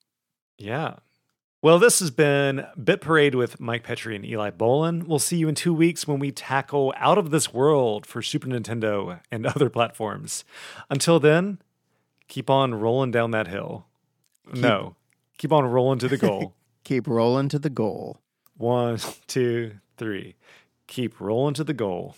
[0.57, 0.97] Yeah.
[1.61, 5.09] Well, this has been Bit Parade with Mike Pettry and Eli Bolin.
[5.09, 8.47] We'll see you in two weeks when we tackle Out of This World for Super
[8.47, 10.45] Nintendo and other platforms.
[10.89, 11.59] Until then,
[12.29, 13.87] keep on rolling down that hill.
[14.53, 14.95] Keep, no,
[15.37, 16.55] keep on rolling to the goal.
[16.85, 18.21] keep rolling to the goal.
[18.57, 20.37] One, two, three.
[20.87, 22.15] Keep rolling to the goal.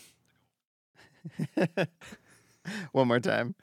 [2.93, 3.55] One more time.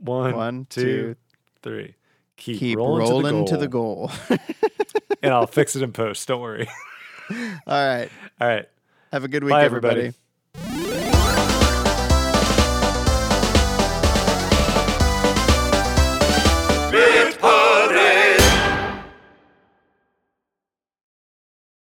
[0.00, 1.16] One, One two, two,
[1.62, 1.94] three.
[2.36, 2.98] Keep, Keep rolling,
[3.32, 4.08] rolling to the goal.
[4.08, 4.38] To the goal.
[5.22, 6.26] and I'll fix it in post.
[6.28, 6.68] Don't worry.
[7.30, 7.36] All
[7.66, 8.08] right.
[8.40, 8.68] All right.
[9.12, 10.00] Have a good week, Bye, everybody.
[10.00, 10.18] everybody.